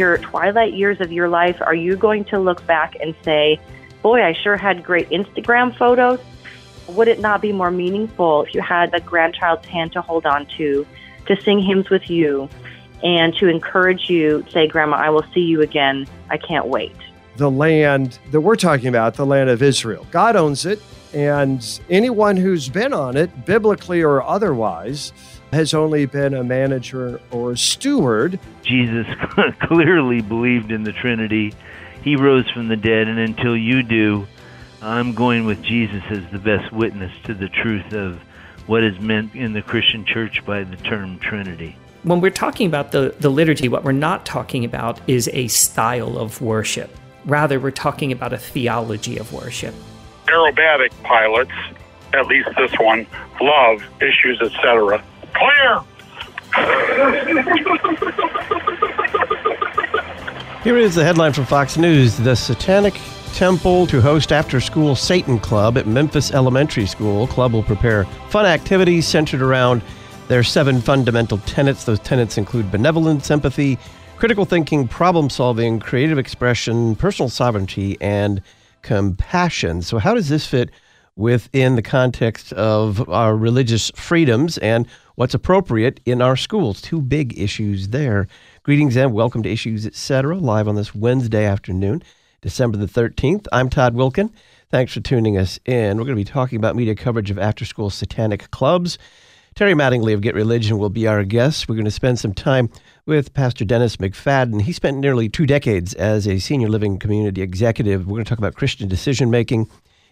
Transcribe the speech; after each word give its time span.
your 0.00 0.16
twilight 0.18 0.72
years 0.72 1.00
of 1.00 1.12
your 1.12 1.28
life, 1.28 1.60
are 1.60 1.74
you 1.74 1.94
going 1.94 2.24
to 2.24 2.38
look 2.38 2.66
back 2.66 2.96
and 3.00 3.14
say, 3.22 3.60
Boy, 4.02 4.24
I 4.24 4.32
sure 4.32 4.56
had 4.56 4.82
great 4.82 5.10
Instagram 5.10 5.76
photos? 5.76 6.18
Would 6.88 7.06
it 7.06 7.20
not 7.20 7.42
be 7.42 7.52
more 7.52 7.70
meaningful 7.70 8.44
if 8.44 8.54
you 8.54 8.62
had 8.62 8.94
a 8.94 9.00
grandchild's 9.00 9.66
hand 9.66 9.92
to 9.92 10.00
hold 10.00 10.24
on 10.24 10.46
to, 10.56 10.86
to 11.26 11.40
sing 11.42 11.60
hymns 11.60 11.90
with 11.90 12.08
you, 12.08 12.48
and 13.02 13.34
to 13.36 13.46
encourage 13.48 14.08
you, 14.08 14.42
say, 14.50 14.66
Grandma, 14.66 14.96
I 14.96 15.10
will 15.10 15.26
see 15.34 15.40
you 15.40 15.60
again. 15.60 16.06
I 16.30 16.38
can't 16.38 16.66
wait. 16.66 16.96
The 17.36 17.50
land 17.50 18.18
that 18.30 18.40
we're 18.40 18.56
talking 18.56 18.88
about, 18.88 19.14
the 19.14 19.26
land 19.26 19.50
of 19.50 19.62
Israel, 19.62 20.06
God 20.10 20.34
owns 20.34 20.64
it, 20.64 20.80
and 21.12 21.80
anyone 21.90 22.36
who's 22.38 22.70
been 22.70 22.94
on 22.94 23.16
it, 23.18 23.44
biblically 23.44 24.02
or 24.02 24.22
otherwise, 24.22 25.12
has 25.52 25.74
only 25.74 26.06
been 26.06 26.34
a 26.34 26.44
manager 26.44 27.20
or 27.30 27.52
a 27.52 27.58
steward. 27.58 28.38
Jesus 28.62 29.06
clearly 29.60 30.20
believed 30.20 30.70
in 30.70 30.84
the 30.84 30.92
Trinity. 30.92 31.54
He 32.02 32.16
rose 32.16 32.48
from 32.50 32.68
the 32.68 32.76
dead, 32.76 33.08
and 33.08 33.18
until 33.18 33.56
you 33.56 33.82
do, 33.82 34.26
I'm 34.82 35.12
going 35.12 35.44
with 35.44 35.62
Jesus 35.62 36.02
as 36.08 36.22
the 36.32 36.38
best 36.38 36.72
witness 36.72 37.12
to 37.24 37.34
the 37.34 37.48
truth 37.48 37.92
of 37.92 38.20
what 38.66 38.82
is 38.84 38.98
meant 39.00 39.34
in 39.34 39.52
the 39.52 39.62
Christian 39.62 40.04
church 40.04 40.44
by 40.46 40.62
the 40.62 40.76
term 40.76 41.18
Trinity. 41.18 41.76
When 42.02 42.20
we're 42.20 42.30
talking 42.30 42.66
about 42.66 42.92
the, 42.92 43.14
the 43.20 43.28
liturgy, 43.28 43.68
what 43.68 43.84
we're 43.84 43.92
not 43.92 44.24
talking 44.24 44.64
about 44.64 45.00
is 45.06 45.28
a 45.32 45.48
style 45.48 46.16
of 46.16 46.40
worship. 46.40 46.96
Rather, 47.26 47.60
we're 47.60 47.72
talking 47.72 48.12
about 48.12 48.32
a 48.32 48.38
theology 48.38 49.18
of 49.18 49.32
worship. 49.32 49.74
Aerobatic 50.26 50.90
pilots, 51.02 51.52
at 52.14 52.26
least 52.26 52.48
this 52.56 52.72
one, 52.78 53.06
love 53.40 53.82
issues, 54.00 54.40
etc. 54.40 55.04
Clear! 55.34 55.82
Here 60.62 60.76
is 60.76 60.94
the 60.94 61.04
headline 61.04 61.32
from 61.32 61.46
Fox 61.46 61.76
News 61.76 62.16
The 62.16 62.34
Satanic 62.34 63.00
Temple 63.34 63.86
to 63.86 64.00
host 64.00 64.32
after 64.32 64.60
school 64.60 64.94
Satan 64.94 65.38
Club 65.38 65.78
at 65.78 65.86
Memphis 65.86 66.32
Elementary 66.32 66.86
School. 66.86 67.26
Club 67.26 67.52
will 67.52 67.62
prepare 67.62 68.04
fun 68.28 68.44
activities 68.44 69.06
centered 69.06 69.40
around 69.40 69.82
their 70.28 70.42
seven 70.42 70.80
fundamental 70.80 71.38
tenets. 71.38 71.84
Those 71.84 72.00
tenets 72.00 72.36
include 72.36 72.70
benevolence, 72.70 73.30
empathy, 73.30 73.78
critical 74.16 74.44
thinking, 74.44 74.86
problem 74.86 75.30
solving, 75.30 75.80
creative 75.80 76.18
expression, 76.18 76.94
personal 76.96 77.28
sovereignty, 77.28 77.96
and 78.00 78.42
compassion. 78.82 79.82
So, 79.82 79.98
how 79.98 80.14
does 80.14 80.28
this 80.28 80.46
fit 80.46 80.70
within 81.16 81.76
the 81.76 81.82
context 81.82 82.52
of 82.54 83.08
our 83.08 83.36
religious 83.36 83.90
freedoms 83.94 84.58
and 84.58 84.86
what's 85.20 85.34
appropriate 85.34 86.00
in 86.06 86.22
our 86.22 86.34
schools. 86.34 86.80
Two 86.80 87.02
big 87.02 87.38
issues 87.38 87.88
there. 87.88 88.26
Greetings 88.62 88.96
and 88.96 89.12
welcome 89.12 89.42
to 89.42 89.52
Issues 89.52 89.84
Etc. 89.84 90.34
live 90.34 90.66
on 90.66 90.76
this 90.76 90.94
Wednesday 90.94 91.44
afternoon, 91.44 92.02
December 92.40 92.78
the 92.78 92.86
13th. 92.86 93.46
I'm 93.52 93.68
Todd 93.68 93.94
Wilken. 93.94 94.32
Thanks 94.70 94.94
for 94.94 95.00
tuning 95.00 95.36
us 95.36 95.60
in. 95.66 95.98
We're 95.98 96.04
going 96.04 96.16
to 96.16 96.24
be 96.24 96.24
talking 96.24 96.56
about 96.56 96.74
media 96.74 96.94
coverage 96.94 97.30
of 97.30 97.38
after 97.38 97.66
school 97.66 97.90
satanic 97.90 98.50
clubs. 98.50 98.96
Terry 99.54 99.74
Mattingly 99.74 100.14
of 100.14 100.22
Get 100.22 100.34
Religion 100.34 100.78
will 100.78 100.88
be 100.88 101.06
our 101.06 101.22
guest. 101.22 101.68
We're 101.68 101.74
going 101.74 101.84
to 101.84 101.90
spend 101.90 102.18
some 102.18 102.32
time 102.32 102.70
with 103.04 103.34
Pastor 103.34 103.66
Dennis 103.66 103.98
McFadden. 103.98 104.62
He 104.62 104.72
spent 104.72 104.96
nearly 104.96 105.28
two 105.28 105.44
decades 105.44 105.92
as 105.92 106.26
a 106.26 106.38
senior 106.38 106.70
living 106.70 106.98
community 106.98 107.42
executive. 107.42 108.06
We're 108.06 108.14
going 108.14 108.24
to 108.24 108.28
talk 108.30 108.38
about 108.38 108.54
Christian 108.54 108.88
decision 108.88 109.30
making 109.30 109.68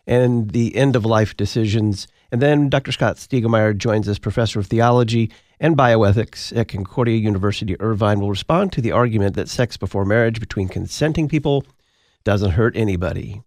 and 0.07 0.51
the 0.51 0.77
end 0.77 0.97
of 0.97 1.07
life 1.07 1.35
decisions. 1.35 2.09
And 2.31 2.43
then 2.43 2.69
Dr. 2.69 2.93
Scott 2.93 3.17
Stiegemeyer 3.17 3.77
joins 3.77 4.09
us, 4.09 4.19
professor 4.19 4.61
of 4.61 4.67
theology 4.67 5.31
and 5.61 5.77
bioethics 5.77 6.57
at 6.57 6.69
Concordia 6.69 7.17
University 7.17 7.75
Irvine, 7.81 8.21
will 8.21 8.31
respond 8.31 8.73
to 8.73 8.81
the 8.81 8.93
argument 8.93 9.35
that 9.37 9.49
sex 9.49 9.77
before 9.77 10.05
marriage 10.05 10.39
between 10.39 10.69
consenting 10.69 11.29
people 11.29 11.65
doesn't 12.25 12.53
hurt 12.53 12.77
anybody. 12.77 13.43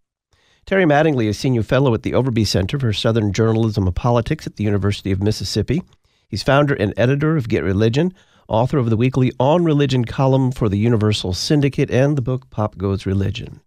Terry 0.66 0.86
Mattingly 0.86 1.25
is 1.25 1.38
senior 1.38 1.64
fellow 1.64 1.94
at 1.94 2.03
the 2.03 2.12
Overby 2.12 2.46
Center 2.46 2.80
for 2.80 2.94
Southern 2.94 3.34
Journalism 3.34 3.86
and 3.86 3.96
Politics 3.96 4.47
at 4.47 4.56
the 4.56 4.64
University 4.64 5.12
of 5.12 5.22
Mississippi. 5.22 5.84
He's 6.28 6.44
founder 6.44 6.74
and 6.74 6.94
editor 6.98 7.38
of 7.38 7.50
Get 7.50 7.63
Religion, 7.63 8.13
author 8.48 8.78
of 8.78 8.90
the 8.90 8.98
weekly 8.98 9.31
On 9.40 9.63
Religion 9.63 10.06
column 10.06 10.52
for 10.52 10.69
the 10.69 10.78
Universal 10.78 11.34
Syndicate, 11.34 11.92
and 11.92 12.18
the 12.18 12.22
book 12.22 12.50
Pop 12.50 12.78
Goes 12.78 13.06
Religion. 13.06 13.62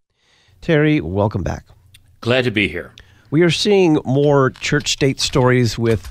Terry, 0.60 1.00
welcome 1.00 1.42
back. 1.42 1.66
Glad 2.20 2.44
to 2.44 2.50
be 2.50 2.68
here. 2.68 2.92
We 3.34 3.42
are 3.42 3.50
seeing 3.50 3.98
more 4.04 4.50
church 4.50 4.92
state 4.92 5.18
stories 5.18 5.76
with 5.76 6.08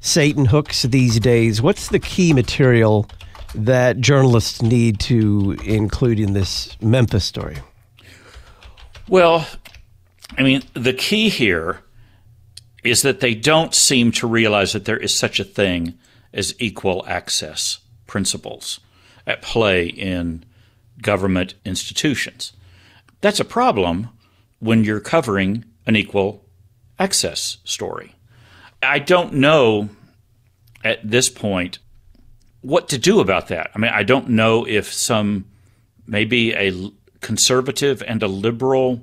Satan 0.00 0.44
hooks 0.44 0.82
these 0.82 1.18
days. 1.18 1.62
What's 1.62 1.88
the 1.88 1.98
key 1.98 2.34
material 2.34 3.06
that 3.54 3.98
journalists 3.98 4.60
need 4.60 5.00
to 5.00 5.56
include 5.64 6.20
in 6.20 6.34
this 6.34 6.76
Memphis 6.82 7.24
story? 7.24 7.56
Well, 9.08 9.46
I 10.36 10.42
mean, 10.42 10.64
the 10.74 10.92
key 10.92 11.30
here 11.30 11.80
is 12.84 13.00
that 13.00 13.20
they 13.20 13.34
don't 13.34 13.74
seem 13.74 14.12
to 14.12 14.26
realize 14.26 14.74
that 14.74 14.84
there 14.84 14.98
is 14.98 15.14
such 15.14 15.40
a 15.40 15.44
thing 15.44 15.94
as 16.34 16.54
equal 16.58 17.06
access 17.08 17.78
principles 18.06 18.80
at 19.26 19.40
play 19.40 19.86
in 19.86 20.44
government 21.00 21.54
institutions. 21.64 22.52
That's 23.22 23.40
a 23.40 23.46
problem 23.46 24.10
when 24.58 24.84
you're 24.84 25.00
covering 25.00 25.64
an 25.86 25.96
equal 25.96 26.45
access 26.98 27.58
story. 27.64 28.14
I 28.82 28.98
don't 28.98 29.34
know 29.34 29.88
at 30.84 31.08
this 31.08 31.28
point 31.28 31.78
what 32.60 32.88
to 32.88 32.98
do 32.98 33.20
about 33.20 33.48
that. 33.48 33.70
I 33.74 33.78
mean, 33.78 33.92
I 33.92 34.02
don't 34.02 34.30
know 34.30 34.66
if 34.66 34.92
some 34.92 35.46
maybe 36.06 36.52
a 36.54 36.90
conservative 37.20 38.02
and 38.06 38.22
a 38.22 38.28
liberal 38.28 39.02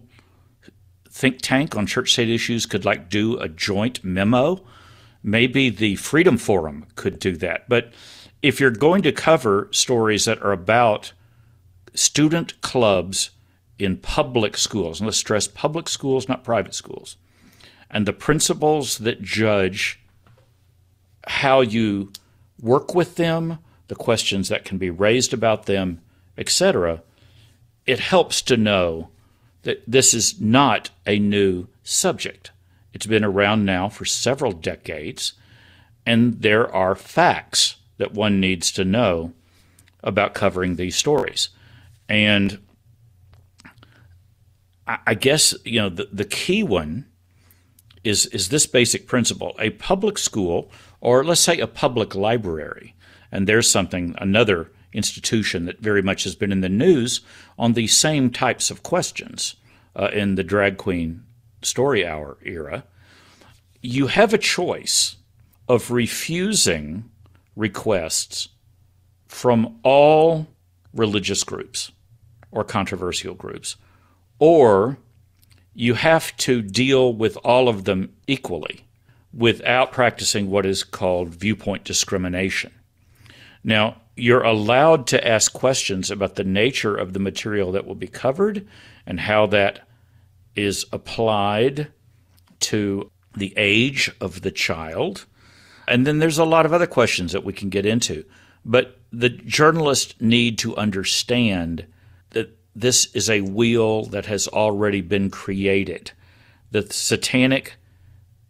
think 1.10 1.40
tank 1.42 1.76
on 1.76 1.86
church 1.86 2.12
state 2.14 2.30
issues 2.30 2.66
could 2.66 2.86
like 2.86 3.10
do 3.10 3.38
a 3.38 3.48
joint 3.48 4.04
memo. 4.04 4.64
Maybe 5.22 5.70
the 5.70 5.96
Freedom 5.96 6.38
Forum 6.38 6.86
could 6.96 7.20
do 7.20 7.38
that. 7.38 7.70
But 7.70 7.94
if 8.42 8.60
you're 8.60 8.72
going 8.72 9.04
to 9.04 9.12
cover 9.12 9.70
stories 9.72 10.26
that 10.26 10.42
are 10.42 10.52
about 10.52 11.14
student 11.94 12.60
clubs 12.62 13.32
in 13.80 13.98
public 13.98 14.58
schools, 14.58 15.00
and 15.00 15.08
let's 15.08 15.18
stress 15.18 15.48
public 15.48 15.88
schools, 15.88 16.28
not 16.28 16.44
private 16.44 16.74
schools, 16.74 17.18
and 17.94 18.08
the 18.08 18.12
principles 18.12 18.98
that 18.98 19.22
judge 19.22 20.00
how 21.28 21.62
you 21.62 22.12
work 22.60 22.94
with 22.94 23.16
them, 23.16 23.60
the 23.88 23.96
questions 23.96 24.50
that 24.50 24.66
can 24.66 24.78
be 24.78 24.90
raised 24.90 25.34
about 25.34 25.68
them, 25.68 26.02
etc., 26.38 27.02
it 27.86 28.00
helps 28.00 28.42
to 28.42 28.58
know 28.58 29.10
that 29.62 29.82
this 29.88 30.14
is 30.14 30.42
not 30.42 30.90
a 31.06 31.20
new 31.20 31.68
subject. 31.84 32.52
It's 32.94 33.06
been 33.06 33.24
around 33.24 33.64
now 33.64 33.90
for 33.90 34.06
several 34.06 34.52
decades, 34.52 35.34
and 36.06 36.42
there 36.42 36.74
are 36.74 36.96
facts 36.96 37.78
that 37.98 38.14
one 38.14 38.40
needs 38.40 38.72
to 38.74 38.84
know 38.84 39.34
about 40.04 40.34
covering 40.34 40.76
these 40.76 40.96
stories. 40.96 41.50
And 42.10 42.60
I 44.86 45.14
guess 45.14 45.56
you 45.64 45.80
know 45.80 45.90
the, 45.90 46.10
the 46.12 46.26
key 46.26 46.64
one 46.64 47.06
is 48.04 48.26
is 48.28 48.50
this 48.50 48.66
basic 48.68 49.08
principle: 49.08 49.56
a 49.60 49.72
public 49.72 50.18
school, 50.18 50.72
or 51.02 51.24
let's 51.24 51.42
say 51.42 51.60
a 51.60 51.68
public 51.68 52.16
library, 52.16 52.96
and 53.32 53.48
there's 53.48 53.70
something 53.70 54.16
another 54.18 54.72
institution 54.94 55.66
that 55.66 55.80
very 55.80 56.02
much 56.02 56.24
has 56.24 56.36
been 56.36 56.52
in 56.52 56.62
the 56.62 56.70
news 56.70 57.22
on 57.58 57.74
these 57.74 57.96
same 57.96 58.30
types 58.30 58.70
of 58.70 58.84
questions 58.84 59.56
uh, 59.96 60.10
in 60.14 60.36
the 60.36 60.44
drag 60.44 60.78
queen 60.78 61.24
story 61.62 62.06
hour 62.06 62.38
era. 62.44 62.84
You 63.82 64.08
have 64.08 64.34
a 64.34 64.38
choice 64.38 65.18
of 65.68 65.92
refusing 65.92 67.10
requests 67.56 68.50
from 69.28 69.80
all 69.84 70.48
religious 70.94 71.44
groups 71.44 71.92
or 72.52 72.64
controversial 72.64 73.34
groups 73.34 73.76
or 74.40 74.98
you 75.74 75.96
have 75.96 76.36
to 76.38 76.62
deal 76.62 77.14
with 77.14 77.38
all 77.38 77.68
of 77.68 77.86
them 77.86 78.14
equally 78.28 78.86
without 79.34 79.92
practicing 79.92 80.50
what 80.50 80.66
is 80.66 80.84
called 80.84 81.30
viewpoint 81.30 81.84
discrimination. 81.84 82.72
Now, 83.64 83.98
you're 84.16 84.44
allowed 84.44 85.08
to 85.08 85.28
ask 85.28 85.54
questions 85.54 86.12
about 86.12 86.36
the 86.36 86.44
nature 86.44 86.96
of 86.96 87.14
the 87.14 87.20
material 87.20 87.72
that 87.72 87.88
will 87.88 87.96
be 87.96 88.08
covered 88.08 88.68
and 89.08 89.20
how 89.20 89.48
that 89.48 89.88
is 90.56 90.86
applied 90.92 91.88
to 92.60 93.10
the 93.36 93.54
age 93.58 94.12
of 94.22 94.42
the 94.42 94.52
child. 94.52 95.26
And 95.88 96.06
then 96.06 96.20
there's 96.20 96.38
a 96.38 96.46
lot 96.46 96.68
of 96.68 96.74
other 96.74 96.86
questions 96.86 97.32
that 97.32 97.44
we 97.44 97.54
can 97.54 97.70
get 97.70 97.86
into. 97.86 98.24
But 98.64 99.00
the 99.12 99.30
journalists 99.30 100.14
need 100.20 100.60
to 100.60 100.78
understand 100.78 101.88
this 102.76 103.06
is 103.14 103.30
a 103.30 103.42
wheel 103.42 104.06
that 104.06 104.26
has 104.26 104.48
already 104.48 105.02
been 105.02 105.30
created. 105.30 106.12
The 106.72 106.82
satanic 106.92 107.76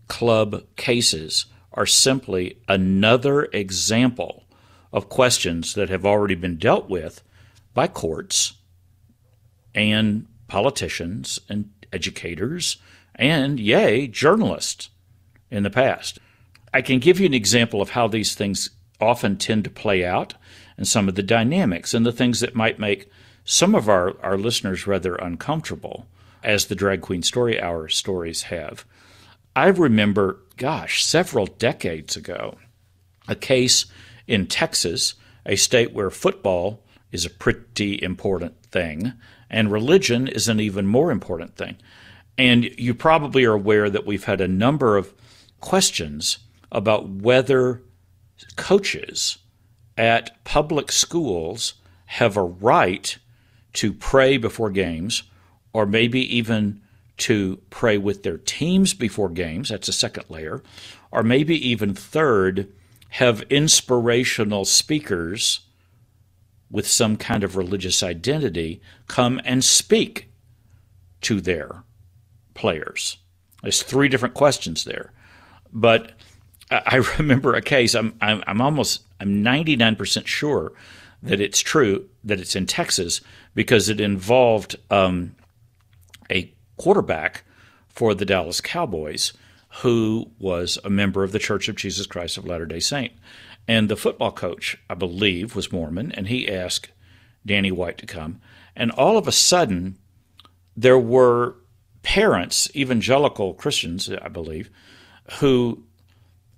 club 0.07 0.63
cases 0.75 1.45
are 1.73 1.85
simply 1.85 2.57
another 2.67 3.45
example 3.45 4.43
of 4.91 5.09
questions 5.09 5.73
that 5.73 5.89
have 5.89 6.05
already 6.05 6.35
been 6.35 6.57
dealt 6.57 6.89
with 6.89 7.21
by 7.73 7.87
courts 7.87 8.53
and 9.73 10.27
politicians 10.47 11.39
and 11.49 11.71
educators 11.91 12.77
and, 13.15 13.59
yay, 13.59 14.07
journalists 14.07 14.89
in 15.49 15.63
the 15.63 15.69
past. 15.69 16.19
I 16.73 16.81
can 16.81 16.99
give 16.99 17.19
you 17.19 17.25
an 17.25 17.33
example 17.33 17.81
of 17.81 17.91
how 17.91 18.07
these 18.07 18.35
things 18.35 18.69
often 18.99 19.37
tend 19.37 19.63
to 19.63 19.69
play 19.69 20.05
out 20.05 20.35
and 20.77 20.87
some 20.87 21.07
of 21.09 21.15
the 21.15 21.23
dynamics 21.23 21.93
and 21.93 22.05
the 22.05 22.11
things 22.11 22.39
that 22.39 22.55
might 22.55 22.79
make 22.79 23.09
some 23.45 23.75
of 23.75 23.89
our, 23.89 24.15
our 24.21 24.37
listeners 24.37 24.87
rather 24.87 25.15
uncomfortable, 25.15 26.07
as 26.43 26.65
the 26.65 26.75
Drag 26.75 27.01
Queen 27.01 27.23
Story 27.23 27.61
Hour 27.61 27.87
stories 27.89 28.43
have. 28.43 28.85
I 29.55 29.67
remember, 29.67 30.39
gosh, 30.57 31.03
several 31.03 31.45
decades 31.45 32.17
ago, 32.17 32.57
a 33.27 33.35
case 33.35 33.85
in 34.27 34.47
Texas, 34.47 35.15
a 35.45 35.55
state 35.55 35.93
where 35.93 36.09
football 36.09 36.83
is 37.11 37.25
a 37.25 37.29
pretty 37.29 38.01
important 38.01 38.61
thing, 38.65 39.13
and 39.49 39.71
religion 39.71 40.27
is 40.27 40.47
an 40.47 40.59
even 40.59 40.87
more 40.87 41.11
important 41.11 41.55
thing. 41.55 41.77
And 42.37 42.65
you 42.79 42.95
probably 42.95 43.45
are 43.45 43.53
aware 43.53 43.89
that 43.89 44.05
we've 44.05 44.23
had 44.23 44.41
a 44.41 44.47
number 44.47 44.97
of 44.97 45.13
questions 45.59 46.39
about 46.71 47.07
whether 47.07 47.83
coaches 48.55 49.37
at 49.97 50.43
public 50.43 50.91
schools 50.91 51.75
have 52.05 52.35
a 52.35 52.41
right 52.41 53.17
to 53.73 53.93
pray 53.93 54.37
before 54.37 54.69
games, 54.69 55.23
or 55.73 55.85
maybe 55.85 56.21
even 56.35 56.81
to 57.17 57.59
pray 57.69 57.97
with 57.97 58.23
their 58.23 58.37
teams 58.37 58.93
before 58.93 59.29
games. 59.29 59.69
That's 59.69 59.87
a 59.87 59.93
second 59.93 60.25
layer. 60.29 60.61
Or 61.11 61.23
maybe 61.23 61.55
even 61.67 61.93
third, 61.93 62.71
have 63.09 63.43
inspirational 63.43 64.65
speakers 64.65 65.61
with 66.71 66.87
some 66.87 67.17
kind 67.17 67.43
of 67.43 67.55
religious 67.55 68.01
identity 68.01 68.81
come 69.07 69.39
and 69.45 69.63
speak 69.63 70.29
to 71.21 71.39
their 71.39 71.83
players. 72.55 73.17
There's 73.61 73.83
three 73.83 74.09
different 74.09 74.33
questions 74.33 74.83
there. 74.83 75.11
But 75.71 76.13
I 76.71 76.95
remember 77.17 77.53
a 77.53 77.61
case, 77.61 77.93
I'm, 77.93 78.15
I'm, 78.21 78.43
I'm 78.47 78.61
almost, 78.61 79.03
I'm 79.19 79.43
99% 79.43 80.25
sure 80.25 80.73
that 81.21 81.39
it's 81.39 81.59
true, 81.59 82.09
that 82.23 82.39
it's 82.39 82.55
in 82.55 82.65
Texas, 82.65 83.21
because 83.53 83.89
it 83.89 83.99
involved 83.99 84.75
um, 84.89 85.35
a 86.29 86.53
quarterback 86.77 87.43
for 87.89 88.13
the 88.13 88.25
Dallas 88.25 88.61
Cowboys 88.61 89.33
who 89.81 90.29
was 90.39 90.77
a 90.83 90.89
member 90.89 91.23
of 91.23 91.31
the 91.31 91.39
Church 91.39 91.67
of 91.67 91.75
Jesus 91.75 92.05
Christ 92.05 92.37
of 92.37 92.45
Latter 92.45 92.65
day 92.65 92.79
Saint. 92.79 93.13
And 93.67 93.89
the 93.89 93.95
football 93.95 94.31
coach, 94.31 94.77
I 94.89 94.93
believe, 94.93 95.55
was 95.55 95.71
Mormon, 95.71 96.11
and 96.11 96.27
he 96.27 96.49
asked 96.49 96.89
Danny 97.45 97.71
White 97.71 97.97
to 97.99 98.05
come. 98.05 98.39
And 98.75 98.91
all 98.91 99.17
of 99.17 99.27
a 99.27 99.31
sudden, 99.31 99.97
there 100.75 100.99
were 100.99 101.55
parents, 102.03 102.69
evangelical 102.75 103.53
Christians, 103.53 104.09
I 104.09 104.27
believe, 104.27 104.69
who 105.39 105.83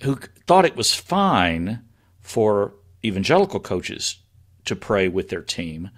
who 0.04 0.18
thought 0.46 0.66
it 0.66 0.76
was 0.76 0.94
fine 0.94 1.82
for 2.20 2.74
evangelical 3.04 3.60
coaches 3.60 4.18
to 4.66 4.76
pray 4.76 5.08
with 5.08 5.30
their 5.30 5.42
team, 5.42 5.90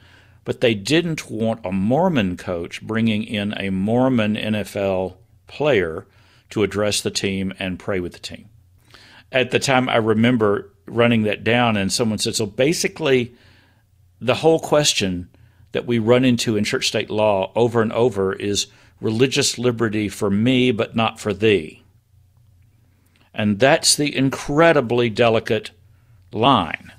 but 0.48 0.62
they 0.62 0.74
didn't 0.74 1.30
want 1.30 1.66
a 1.66 1.74
Mormon 1.74 2.38
coach 2.38 2.82
bringing 2.82 3.22
in 3.22 3.54
a 3.58 3.70
Mormon 3.70 4.38
NFL 4.38 5.18
player 5.46 6.08
to 6.50 6.64
address 6.64 7.02
the 7.02 7.12
team 7.12 7.54
and 7.60 7.78
pray 7.78 8.00
with 8.00 8.14
the 8.14 8.20
team. 8.20 8.48
At 9.30 9.52
the 9.52 9.60
time, 9.60 9.90
I 9.90 9.98
remember 9.98 10.72
running 10.86 11.24
that 11.24 11.44
down, 11.44 11.76
and 11.76 11.92
someone 11.92 12.18
said, 12.18 12.34
So 12.34 12.46
basically, 12.46 13.34
the 14.22 14.36
whole 14.36 14.62
question 14.62 15.28
that 15.74 15.86
we 15.86 16.00
run 16.00 16.24
into 16.24 16.56
in 16.56 16.64
church 16.64 16.88
state 16.88 17.10
law 17.10 17.52
over 17.54 17.82
and 17.82 17.92
over 17.92 18.32
is 18.32 18.68
religious 19.02 19.58
liberty 19.58 20.08
for 20.08 20.30
me, 20.30 20.72
but 20.72 20.96
not 20.96 21.20
for 21.20 21.34
thee. 21.34 21.84
And 23.34 23.60
that's 23.60 23.98
the 23.98 24.16
incredibly 24.16 25.10
delicate 25.10 25.72
line 26.32 26.94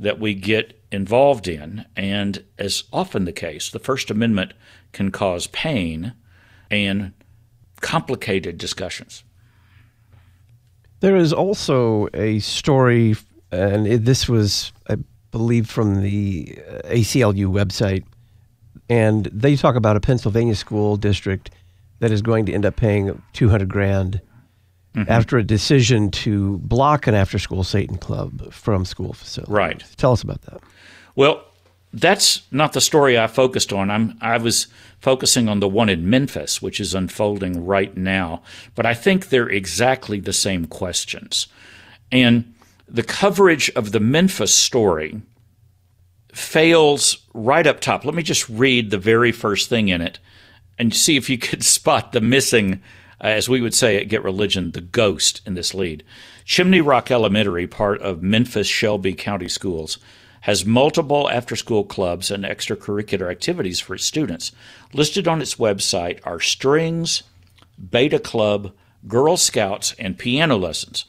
that 0.00 0.18
we 0.18 0.34
get 0.34 0.77
involved 0.90 1.48
in. 1.48 1.84
And 1.96 2.44
as 2.58 2.84
often 2.92 3.24
the 3.24 3.32
case, 3.32 3.70
the 3.70 3.78
First 3.78 4.10
Amendment 4.10 4.54
can 4.92 5.10
cause 5.10 5.46
pain 5.48 6.14
and 6.70 7.12
complicated 7.80 8.58
discussions. 8.58 9.24
There 11.00 11.16
is 11.16 11.32
also 11.32 12.08
a 12.12 12.40
story, 12.40 13.14
and 13.52 13.86
it, 13.86 14.04
this 14.04 14.28
was, 14.28 14.72
I 14.88 14.96
believe, 15.30 15.68
from 15.70 16.02
the 16.02 16.58
uh, 16.68 16.88
ACLU 16.88 17.46
website, 17.46 18.04
and 18.88 19.26
they 19.26 19.54
talk 19.54 19.76
about 19.76 19.96
a 19.96 20.00
Pennsylvania 20.00 20.56
school 20.56 20.96
district 20.96 21.50
that 22.00 22.10
is 22.10 22.22
going 22.22 22.46
to 22.46 22.52
end 22.52 22.66
up 22.66 22.76
paying 22.76 23.22
200 23.32 23.68
grand 23.68 24.20
mm-hmm. 24.94 25.10
after 25.10 25.38
a 25.38 25.44
decision 25.44 26.10
to 26.10 26.58
block 26.58 27.06
an 27.06 27.14
after-school 27.14 27.64
Satan 27.64 27.98
club 27.98 28.52
from 28.52 28.84
school 28.84 29.12
facilities. 29.12 29.52
Right. 29.52 29.84
Tell 29.96 30.12
us 30.12 30.22
about 30.22 30.42
that. 30.42 30.60
Well, 31.18 31.46
that's 31.92 32.42
not 32.52 32.74
the 32.74 32.80
story 32.80 33.18
I 33.18 33.26
focused 33.26 33.72
on. 33.72 33.90
I'm 33.90 34.16
I 34.20 34.38
was 34.38 34.68
focusing 35.00 35.48
on 35.48 35.58
the 35.58 35.66
one 35.66 35.88
in 35.88 36.08
Memphis, 36.08 36.62
which 36.62 36.78
is 36.78 36.94
unfolding 36.94 37.66
right 37.66 37.96
now. 37.96 38.40
But 38.76 38.86
I 38.86 38.94
think 38.94 39.28
they're 39.28 39.48
exactly 39.48 40.20
the 40.20 40.32
same 40.32 40.66
questions. 40.66 41.48
And 42.12 42.54
the 42.86 43.02
coverage 43.02 43.68
of 43.70 43.90
the 43.90 43.98
Memphis 43.98 44.54
story 44.54 45.20
fails 46.32 47.26
right 47.34 47.66
up 47.66 47.80
top. 47.80 48.04
Let 48.04 48.14
me 48.14 48.22
just 48.22 48.48
read 48.48 48.92
the 48.92 48.96
very 48.96 49.32
first 49.32 49.68
thing 49.68 49.88
in 49.88 50.00
it 50.00 50.20
and 50.78 50.94
see 50.94 51.16
if 51.16 51.28
you 51.28 51.36
could 51.48 51.64
spot 51.64 52.12
the 52.12 52.20
missing, 52.20 52.74
uh, 53.20 53.26
as 53.26 53.48
we 53.48 53.60
would 53.60 53.74
say 53.74 53.96
at 53.96 54.08
Get 54.08 54.22
Religion, 54.22 54.70
the 54.70 54.80
ghost 54.80 55.40
in 55.44 55.54
this 55.54 55.74
lead. 55.74 56.04
Chimney 56.44 56.80
Rock 56.80 57.10
Elementary, 57.10 57.66
part 57.66 58.00
of 58.02 58.22
Memphis 58.22 58.68
Shelby 58.68 59.14
County 59.14 59.48
Schools, 59.48 59.98
has 60.42 60.64
multiple 60.64 61.28
after 61.30 61.56
school 61.56 61.84
clubs 61.84 62.30
and 62.30 62.44
extracurricular 62.44 63.30
activities 63.30 63.80
for 63.80 63.94
its 63.94 64.04
students. 64.04 64.52
Listed 64.92 65.26
on 65.26 65.42
its 65.42 65.56
website 65.56 66.20
are 66.24 66.40
strings, 66.40 67.22
beta 67.90 68.18
club, 68.18 68.72
Girl 69.06 69.36
Scouts, 69.36 69.94
and 69.98 70.18
piano 70.18 70.56
lessons. 70.56 71.04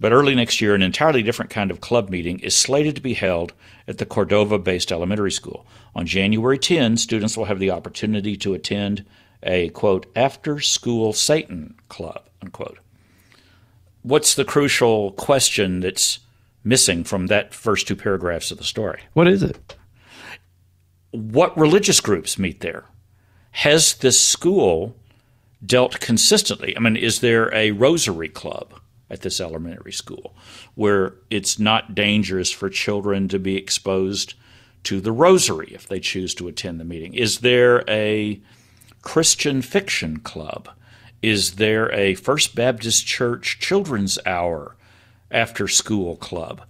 But 0.00 0.12
early 0.12 0.34
next 0.34 0.60
year, 0.60 0.74
an 0.74 0.82
entirely 0.82 1.22
different 1.22 1.50
kind 1.50 1.70
of 1.70 1.80
club 1.80 2.10
meeting 2.10 2.40
is 2.40 2.56
slated 2.56 2.96
to 2.96 3.02
be 3.02 3.14
held 3.14 3.52
at 3.86 3.98
the 3.98 4.06
Cordova 4.06 4.58
based 4.58 4.90
elementary 4.90 5.30
school. 5.30 5.64
On 5.94 6.06
January 6.06 6.58
10, 6.58 6.96
students 6.96 7.36
will 7.36 7.44
have 7.44 7.60
the 7.60 7.70
opportunity 7.70 8.36
to 8.38 8.54
attend 8.54 9.04
a 9.42 9.68
quote, 9.70 10.06
after 10.14 10.60
school 10.60 11.12
Satan 11.12 11.74
club, 11.88 12.22
unquote. 12.40 12.78
What's 14.02 14.34
the 14.34 14.44
crucial 14.44 15.12
question 15.12 15.80
that's 15.80 16.20
missing 16.64 17.04
from 17.04 17.26
that 17.26 17.54
first 17.54 17.86
two 17.86 17.96
paragraphs 17.96 18.50
of 18.50 18.58
the 18.58 18.64
story. 18.64 19.00
What 19.12 19.28
is 19.28 19.42
it? 19.42 19.76
What 21.10 21.56
religious 21.56 22.00
groups 22.00 22.38
meet 22.38 22.60
there? 22.60 22.84
Has 23.52 23.94
this 23.94 24.20
school 24.20 24.96
dealt 25.64 26.00
consistently? 26.00 26.76
I 26.76 26.80
mean, 26.80 26.96
is 26.96 27.20
there 27.20 27.52
a 27.54 27.72
rosary 27.72 28.28
club 28.28 28.74
at 29.10 29.20
this 29.20 29.40
elementary 29.40 29.92
school 29.92 30.34
where 30.74 31.14
it's 31.28 31.58
not 31.58 31.94
dangerous 31.94 32.50
for 32.50 32.70
children 32.70 33.28
to 33.28 33.38
be 33.38 33.56
exposed 33.56 34.34
to 34.84 35.00
the 35.00 35.12
rosary 35.12 35.70
if 35.72 35.86
they 35.86 36.00
choose 36.00 36.34
to 36.34 36.48
attend 36.48 36.80
the 36.80 36.84
meeting? 36.84 37.14
Is 37.14 37.40
there 37.40 37.84
a 37.88 38.40
Christian 39.02 39.62
fiction 39.62 40.18
club? 40.20 40.70
Is 41.20 41.56
there 41.56 41.92
a 41.92 42.14
First 42.14 42.54
Baptist 42.54 43.06
Church 43.06 43.58
Children's 43.60 44.18
Hour 44.24 44.76
after 45.32 45.68
school 45.68 46.16
club. 46.16 46.62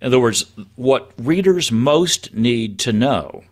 In 0.00 0.08
other 0.08 0.20
words, 0.20 0.46
what 0.76 1.12
readers 1.18 1.72
most 1.72 2.34
need 2.34 2.78
to 2.80 2.92
know 2.92 3.44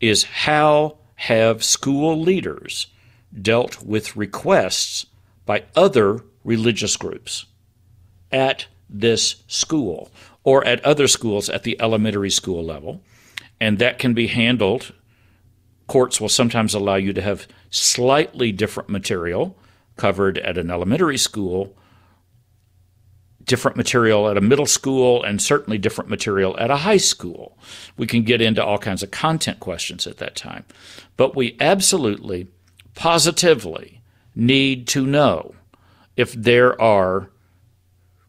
is 0.00 0.24
how 0.24 0.98
have 1.16 1.64
school 1.64 2.20
leaders 2.20 2.88
dealt 3.40 3.82
with 3.82 4.16
requests 4.16 5.06
by 5.46 5.64
other 5.74 6.24
religious 6.44 6.96
groups 6.96 7.46
at 8.30 8.66
this 8.88 9.42
school 9.48 10.10
or 10.44 10.64
at 10.66 10.84
other 10.84 11.08
schools 11.08 11.48
at 11.48 11.62
the 11.62 11.80
elementary 11.80 12.30
school 12.30 12.62
level. 12.62 13.02
And 13.60 13.78
that 13.78 13.98
can 13.98 14.14
be 14.14 14.26
handled. 14.26 14.92
Courts 15.86 16.20
will 16.20 16.28
sometimes 16.28 16.74
allow 16.74 16.96
you 16.96 17.12
to 17.12 17.22
have 17.22 17.48
slightly 17.70 18.52
different 18.52 18.88
material 18.88 19.56
covered 19.96 20.38
at 20.38 20.58
an 20.58 20.70
elementary 20.70 21.18
school, 21.18 21.76
different 23.44 23.76
material 23.76 24.28
at 24.28 24.36
a 24.36 24.40
middle 24.40 24.66
school, 24.66 25.22
and 25.22 25.40
certainly 25.40 25.78
different 25.78 26.10
material 26.10 26.58
at 26.58 26.70
a 26.70 26.76
high 26.76 26.96
school. 26.96 27.58
We 27.96 28.06
can 28.06 28.22
get 28.22 28.40
into 28.40 28.64
all 28.64 28.78
kinds 28.78 29.02
of 29.02 29.10
content 29.10 29.60
questions 29.60 30.06
at 30.06 30.18
that 30.18 30.36
time. 30.36 30.64
But 31.16 31.36
we 31.36 31.56
absolutely, 31.60 32.48
positively 32.94 34.00
need 34.34 34.88
to 34.88 35.06
know 35.06 35.54
if 36.16 36.32
there 36.32 36.80
are 36.80 37.30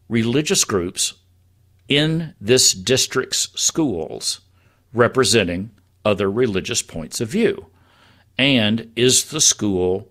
religious 0.08 0.64
groups 0.64 1.14
in 1.88 2.34
this 2.40 2.72
district's 2.72 3.48
schools 3.60 4.40
representing 4.92 5.70
other 6.04 6.30
religious 6.30 6.82
points 6.82 7.20
of 7.20 7.28
view. 7.28 7.66
And 8.38 8.92
is 8.96 9.30
the 9.30 9.40
school 9.40 10.08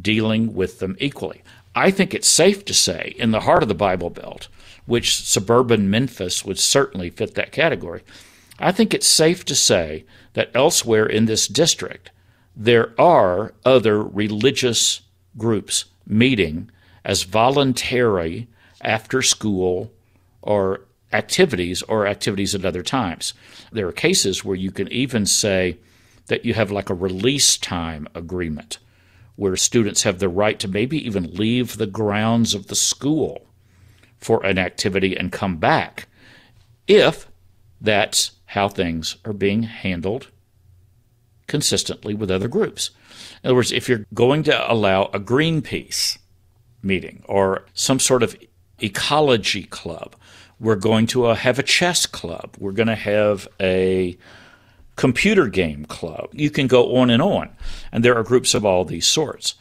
dealing 0.00 0.54
with 0.54 0.78
them 0.78 0.96
equally? 0.98 1.42
I 1.74 1.90
think 1.90 2.12
it's 2.12 2.28
safe 2.28 2.64
to 2.66 2.74
say, 2.74 3.14
in 3.18 3.30
the 3.30 3.40
heart 3.40 3.62
of 3.62 3.68
the 3.68 3.74
Bible 3.74 4.10
Belt, 4.10 4.48
which 4.84 5.16
suburban 5.16 5.88
Memphis 5.88 6.44
would 6.44 6.58
certainly 6.58 7.08
fit 7.08 7.34
that 7.34 7.52
category, 7.52 8.02
I 8.58 8.72
think 8.72 8.92
it's 8.92 9.06
safe 9.06 9.44
to 9.46 9.54
say 9.54 10.04
that 10.34 10.50
elsewhere 10.54 11.06
in 11.06 11.24
this 11.24 11.48
district, 11.48 12.10
there 12.54 12.92
are 13.00 13.54
other 13.64 14.02
religious 14.02 15.00
groups 15.38 15.86
meeting 16.06 16.70
as 17.04 17.22
voluntary 17.22 18.48
after 18.82 19.22
school 19.22 19.90
or 20.42 20.82
activities 21.12 21.82
or 21.82 22.06
activities 22.06 22.54
at 22.54 22.64
other 22.64 22.82
times. 22.82 23.34
There 23.70 23.88
are 23.88 23.92
cases 23.92 24.44
where 24.44 24.56
you 24.56 24.70
can 24.70 24.90
even 24.92 25.26
say 25.26 25.78
that 26.26 26.44
you 26.44 26.54
have 26.54 26.70
like 26.70 26.90
a 26.90 26.94
release 26.94 27.56
time 27.56 28.06
agreement 28.14 28.78
where 29.36 29.56
students 29.56 30.02
have 30.02 30.18
the 30.18 30.28
right 30.28 30.58
to 30.58 30.68
maybe 30.68 31.04
even 31.04 31.34
leave 31.34 31.76
the 31.76 31.86
grounds 31.86 32.54
of 32.54 32.66
the 32.66 32.74
school 32.74 33.46
for 34.18 34.44
an 34.44 34.58
activity 34.58 35.16
and 35.16 35.32
come 35.32 35.56
back 35.56 36.06
if 36.86 37.28
that's 37.80 38.32
how 38.46 38.68
things 38.68 39.16
are 39.24 39.32
being 39.32 39.64
handled 39.64 40.28
consistently 41.46 42.14
with 42.14 42.30
other 42.30 42.48
groups. 42.48 42.90
In 43.42 43.48
other 43.48 43.56
words, 43.56 43.72
if 43.72 43.88
you're 43.88 44.06
going 44.14 44.42
to 44.44 44.72
allow 44.72 45.04
a 45.06 45.18
Greenpeace 45.18 46.18
meeting 46.82 47.22
or 47.26 47.64
some 47.74 47.98
sort 47.98 48.22
of 48.22 48.36
ecology 48.80 49.64
club, 49.64 50.16
we're 50.60 50.76
going 50.76 51.06
to 51.08 51.26
uh, 51.26 51.34
have 51.34 51.58
a 51.58 51.62
chess 51.62 52.06
club, 52.06 52.54
we're 52.58 52.72
going 52.72 52.88
to 52.88 52.94
have 52.94 53.48
a 53.60 54.16
computer 54.96 55.48
game 55.48 55.84
club. 55.86 56.28
You 56.32 56.50
can 56.50 56.66
go 56.66 56.96
on 56.96 57.10
and 57.10 57.22
on. 57.22 57.50
And 57.90 58.04
there 58.04 58.16
are 58.16 58.22
groups 58.22 58.54
of 58.54 58.64
all 58.64 58.84
these 58.84 59.06
sorts. 59.06 59.54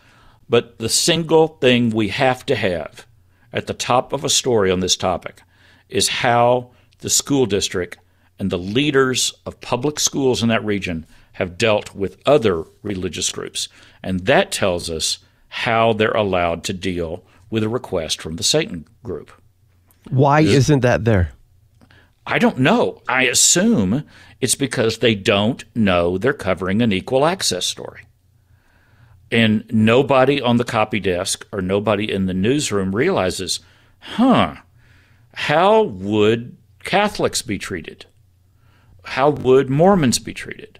But 0.50 0.80
the 0.80 0.90
single 0.90 1.48
thing 1.48 1.90
we 1.90 2.10
have 2.10 2.46
to 2.48 2.56
have 2.56 3.06
at 3.54 3.68
the 3.68 3.74
top 3.74 4.14
of 4.14 4.24
a 4.24 4.30
story 4.30 4.72
on 4.72 4.82
this 4.82 4.98
topic 4.98 5.42
is 5.90 6.08
how 6.10 6.72
the 7.00 7.10
school 7.10 7.46
district 7.46 7.98
and 8.40 8.50
the 8.50 8.58
leaders 8.58 9.34
of 9.46 9.62
public 9.62 10.00
schools 10.00 10.42
in 10.42 10.50
that 10.50 10.66
region 10.66 11.06
have 11.34 11.58
dealt 11.58 11.96
with 11.96 12.22
other 12.26 12.64
religious 12.82 13.32
groups. 13.32 13.70
And 14.04 14.22
that 14.22 14.52
tells 14.52 14.90
us 14.90 15.20
how 15.48 15.94
they're 15.94 16.12
allowed 16.12 16.64
to 16.66 16.74
deal 16.74 17.24
with 17.50 17.64
a 17.64 17.70
request 17.70 18.22
from 18.22 18.38
the 18.38 18.44
Satan 18.44 18.88
group. 19.04 19.32
Why 20.10 20.42
isn't 20.42 20.80
that 20.82 21.06
there? 21.06 21.32
I 22.26 22.40
don't 22.40 22.60
know. 22.60 23.02
I 23.08 23.24
assume 23.24 24.04
it's 24.42 24.56
because 24.56 24.98
they 24.98 25.16
don't 25.16 25.64
know 25.76 26.18
they're 26.18 26.34
covering 26.34 26.82
an 26.82 26.92
equal 26.92 27.26
access 27.26 27.66
story. 27.66 28.02
And 29.32 29.64
nobody 29.72 30.42
on 30.42 30.58
the 30.58 30.66
copy 30.66 31.00
desk 31.00 31.48
or 31.54 31.62
nobody 31.62 32.12
in 32.12 32.26
the 32.26 32.34
newsroom 32.34 32.94
realizes, 32.94 33.62
huh, 34.00 34.56
how 35.34 35.84
would 35.84 36.58
Catholics 36.84 37.42
be 37.42 37.58
treated? 37.58 38.08
How 39.06 39.30
would 39.30 39.70
Mormons 39.70 40.20
be 40.20 40.34
treated? 40.34 40.80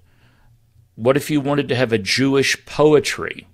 What 0.96 1.16
if 1.16 1.30
you 1.30 1.40
wanted 1.40 1.70
to 1.70 1.76
have 1.76 1.94
a 1.94 1.98
Jewish 1.98 2.66
poetry 2.66 3.48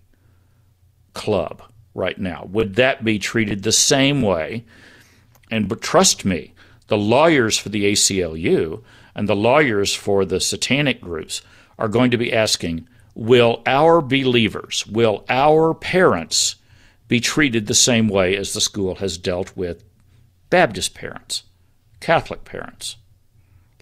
club 1.13 1.61
right 1.93 2.17
now? 2.17 2.47
Would 2.51 2.75
that 2.75 3.03
be 3.03 3.19
treated 3.19 3.63
the 3.63 3.71
same 3.71 4.21
way? 4.21 4.65
And 5.51 5.69
but 5.69 5.81
trust 5.81 6.25
me, 6.25 6.53
the 6.87 6.97
lawyers 6.97 7.57
for 7.57 7.69
the 7.69 7.85
ACLU 7.91 8.83
and 9.17 9.27
the 9.27 9.35
lawyers 9.35 9.95
for 9.95 10.23
the 10.23 10.39
satanic 10.39 11.01
groups 11.01 11.41
are 11.79 11.89
going 11.89 12.11
to 12.11 12.17
be 12.17 12.31
asking 12.31 12.87
Will 13.15 13.63
our 13.65 13.99
believers, 13.99 14.85
will 14.85 15.25
our 15.27 15.73
parents 15.73 16.57
be 17.07 17.19
treated 17.19 17.65
the 17.65 17.73
same 17.73 18.07
way 18.07 18.37
as 18.37 18.53
the 18.53 18.61
school 18.61 18.95
has 18.95 19.17
dealt 19.17 19.57
with 19.57 19.83
Baptist 20.51 20.93
parents, 20.93 21.43
Catholic 21.99 22.45
parents, 22.45 22.97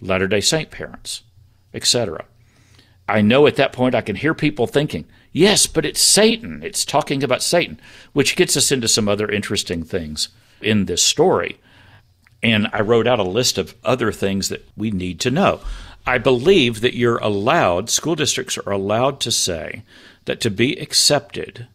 Latter 0.00 0.26
day 0.26 0.40
Saint 0.40 0.70
parents, 0.70 1.22
etc.? 1.74 2.24
I 3.06 3.20
know 3.20 3.46
at 3.46 3.56
that 3.56 3.74
point 3.74 3.94
I 3.94 4.00
can 4.00 4.16
hear 4.16 4.32
people 4.32 4.66
thinking, 4.66 5.04
yes, 5.32 5.66
but 5.66 5.84
it's 5.84 6.00
Satan. 6.00 6.62
It's 6.62 6.86
talking 6.86 7.22
about 7.22 7.42
Satan, 7.42 7.78
which 8.14 8.36
gets 8.36 8.56
us 8.56 8.72
into 8.72 8.88
some 8.88 9.06
other 9.06 9.30
interesting 9.30 9.82
things 9.82 10.30
in 10.62 10.86
this 10.86 11.02
story. 11.02 11.60
And 12.42 12.68
I 12.72 12.80
wrote 12.80 13.06
out 13.06 13.18
a 13.18 13.24
list 13.24 13.58
of 13.58 13.74
other 13.84 14.12
things 14.12 14.48
that 14.48 14.68
we 14.76 14.90
need 14.90 15.20
to 15.20 15.30
know. 15.30 15.60
I 16.06 16.18
believe 16.18 16.80
that 16.82 16.94
you're 16.94 17.18
allowed, 17.18 17.90
school 17.90 18.14
districts 18.14 18.56
are 18.58 18.72
allowed 18.72 19.20
to 19.20 19.32
say 19.32 19.82
that 20.26 20.40
to 20.42 20.50
be 20.50 20.76
accepted, 20.76 21.66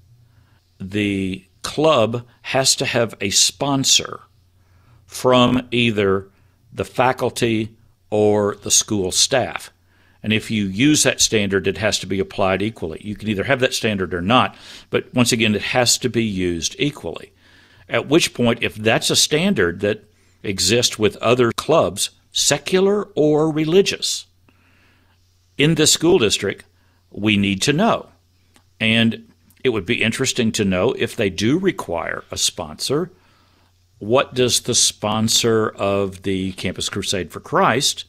the 0.80 1.46
club 1.64 2.26
has 2.44 2.76
to 2.78 2.86
have 2.86 3.14
a 3.20 3.30
sponsor 3.30 4.22
from 5.06 5.68
either 5.72 6.28
the 6.72 6.86
faculty 6.86 7.76
or 8.10 8.56
the 8.56 8.72
school 8.72 9.12
staff. 9.12 9.72
And 10.24 10.32
if 10.32 10.52
you 10.52 10.66
use 10.66 11.04
that 11.04 11.20
standard, 11.20 11.68
it 11.68 11.80
has 11.80 12.00
to 12.00 12.06
be 12.06 12.20
applied 12.20 12.62
equally. 12.62 13.02
You 13.04 13.16
can 13.16 13.28
either 13.28 13.44
have 13.44 13.60
that 13.60 13.74
standard 13.74 14.14
or 14.14 14.22
not, 14.22 14.56
but 14.90 15.14
once 15.14 15.32
again, 15.32 15.56
it 15.56 15.62
has 15.62 15.98
to 16.00 16.10
be 16.10 16.24
used 16.24 16.76
equally. 16.80 17.34
At 17.90 18.08
which 18.08 18.34
point, 18.34 18.64
if 18.64 18.76
that's 18.76 19.10
a 19.10 19.16
standard 19.16 19.82
that 19.82 20.06
exists 20.44 20.98
with 20.98 21.18
other 21.18 21.52
clubs, 21.52 22.12
secular 22.32 23.06
or 23.16 23.52
religious, 23.52 24.26
in 25.58 25.76
this 25.76 25.92
school 25.92 26.18
district, 26.18 26.66
we 27.12 27.38
need 27.38 27.62
to 27.64 27.74
know. 27.74 28.10
And 28.80 29.32
it 29.64 29.70
would 29.70 29.86
be 29.86 30.02
interesting 30.02 30.52
to 30.54 30.66
know 30.66 30.94
if 30.94 31.16
they 31.16 31.30
do 31.30 31.60
require 31.60 32.24
a 32.32 32.38
sponsor, 32.38 33.12
what 34.00 34.34
does 34.34 34.62
the 34.62 34.74
sponsor 34.74 35.70
of 35.70 36.24
the 36.24 36.54
Campus 36.54 36.90
Crusade 36.90 37.32
for 37.32 37.40
Christ 37.40 38.06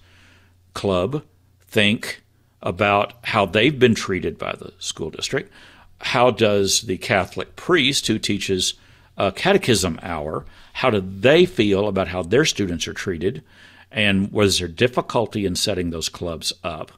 club 0.72 1.22
think 1.66 2.22
about 2.62 3.14
how 3.24 3.44
they've 3.44 3.78
been 3.78 3.94
treated 3.94 4.38
by 4.38 4.52
the 4.52 4.72
school 4.78 5.10
district. 5.10 5.52
How 6.00 6.30
does 6.30 6.82
the 6.82 6.96
Catholic 6.96 7.56
priest 7.56 8.06
who 8.06 8.18
teaches 8.18 8.74
a 9.22 9.30
catechism 9.30 10.00
hour, 10.02 10.44
how 10.74 10.90
do 10.90 11.00
they 11.00 11.46
feel 11.46 11.86
about 11.86 12.08
how 12.08 12.22
their 12.22 12.44
students 12.44 12.88
are 12.88 12.92
treated? 12.92 13.44
And 13.90 14.32
was 14.32 14.58
there 14.58 14.66
difficulty 14.66 15.46
in 15.46 15.54
setting 15.54 15.90
those 15.90 16.08
clubs 16.08 16.52
up? 16.64 16.90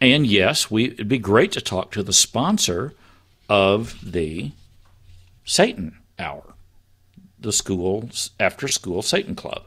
And 0.00 0.24
yes, 0.24 0.70
we, 0.70 0.90
it'd 0.90 1.08
be 1.08 1.18
great 1.18 1.50
to 1.52 1.60
talk 1.60 1.90
to 1.92 2.02
the 2.04 2.12
sponsor 2.12 2.94
of 3.48 3.98
the 4.02 4.52
Satan 5.44 5.98
Hour, 6.16 6.54
the 7.40 7.52
school's 7.52 8.30
after 8.38 8.68
school 8.68 9.02
Satan 9.02 9.34
Club. 9.34 9.64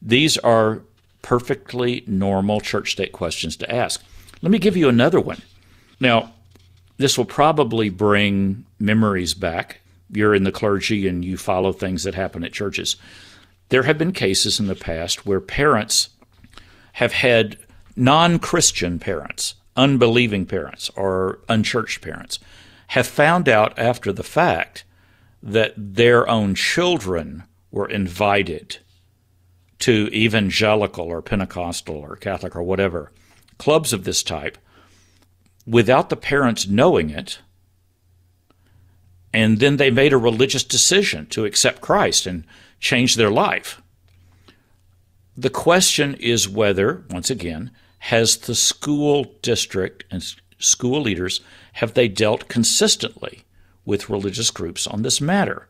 These 0.00 0.38
are 0.38 0.80
perfectly 1.20 2.02
normal 2.06 2.62
church 2.62 2.92
state 2.92 3.12
questions 3.12 3.56
to 3.58 3.74
ask. 3.74 4.02
Let 4.40 4.52
me 4.52 4.58
give 4.58 4.76
you 4.76 4.88
another 4.88 5.20
one. 5.20 5.42
Now, 6.00 6.32
this 6.96 7.18
will 7.18 7.26
probably 7.26 7.90
bring 7.90 8.64
memories 8.78 9.34
back. 9.34 9.80
You're 10.10 10.34
in 10.34 10.44
the 10.44 10.52
clergy 10.52 11.08
and 11.08 11.24
you 11.24 11.36
follow 11.36 11.72
things 11.72 12.04
that 12.04 12.14
happen 12.14 12.44
at 12.44 12.52
churches. 12.52 12.96
There 13.68 13.84
have 13.84 13.98
been 13.98 14.12
cases 14.12 14.60
in 14.60 14.66
the 14.66 14.74
past 14.74 15.26
where 15.26 15.40
parents 15.40 16.10
have 16.94 17.12
had 17.12 17.58
non 17.96 18.38
Christian 18.38 18.98
parents, 18.98 19.54
unbelieving 19.76 20.46
parents, 20.46 20.90
or 20.96 21.40
unchurched 21.48 22.02
parents, 22.02 22.38
have 22.88 23.06
found 23.06 23.48
out 23.48 23.78
after 23.78 24.12
the 24.12 24.22
fact 24.22 24.84
that 25.42 25.74
their 25.76 26.28
own 26.28 26.54
children 26.54 27.44
were 27.70 27.88
invited 27.88 28.78
to 29.80 30.08
evangelical 30.12 31.06
or 31.06 31.20
Pentecostal 31.20 31.96
or 31.96 32.16
Catholic 32.16 32.54
or 32.54 32.62
whatever 32.62 33.10
clubs 33.58 33.92
of 33.92 34.04
this 34.04 34.22
type 34.22 34.58
without 35.66 36.10
the 36.10 36.16
parents 36.16 36.66
knowing 36.66 37.10
it. 37.10 37.38
And 39.34 39.58
then 39.58 39.78
they 39.78 39.90
made 39.90 40.12
a 40.12 40.16
religious 40.16 40.62
decision 40.62 41.26
to 41.26 41.44
accept 41.44 41.82
Christ 41.82 42.24
and 42.24 42.44
change 42.78 43.16
their 43.16 43.32
life. 43.32 43.82
The 45.36 45.50
question 45.50 46.14
is 46.20 46.48
whether, 46.48 47.04
once 47.10 47.30
again, 47.30 47.72
has 47.98 48.36
the 48.36 48.54
school 48.54 49.34
district 49.42 50.04
and 50.08 50.24
school 50.60 51.00
leaders 51.00 51.40
have 51.74 51.94
they 51.94 52.06
dealt 52.06 52.46
consistently 52.46 53.42
with 53.84 54.08
religious 54.08 54.52
groups 54.52 54.86
on 54.86 55.02
this 55.02 55.20
matter? 55.20 55.66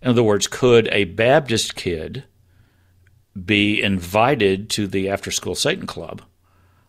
In 0.00 0.08
other 0.08 0.22
words, 0.22 0.46
could 0.46 0.88
a 0.90 1.04
Baptist 1.04 1.76
kid 1.76 2.24
be 3.44 3.82
invited 3.82 4.70
to 4.70 4.86
the 4.86 5.10
after 5.10 5.30
school 5.30 5.54
Satan 5.54 5.86
club 5.86 6.22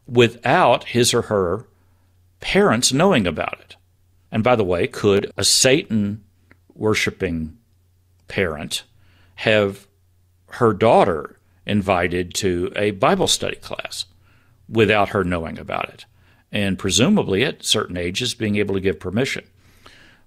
without 0.08 0.86
his 0.86 1.13
or 1.13 1.24
her 1.24 1.68
parents 2.39 2.94
knowing 2.94 3.27
about 3.27 3.60
it? 3.60 3.75
And 4.31 4.43
by 4.43 4.55
the 4.55 4.63
way, 4.63 4.88
could 4.88 5.31
a 5.38 5.43
Satan 5.43 6.24
worshiping 6.74 7.57
parent 8.27 8.83
have 9.36 9.88
her 10.51 10.74
daughter 10.74 11.38
invited 11.65 12.33
to 12.36 12.71
a 12.75 12.91
Bible 12.91 13.27
study 13.27 13.55
class 13.57 14.05
without 14.67 15.09
her 15.09 15.24
knowing 15.24 15.57
about 15.57 15.89
it? 15.89 16.05
And 16.51 16.79
presumably 16.79 17.43
at 17.43 17.63
certain 17.63 17.98
ages 17.98 18.33
being 18.33 18.55
able 18.55 18.75
to 18.75 18.81
give 18.81 19.00
permission. 19.00 19.45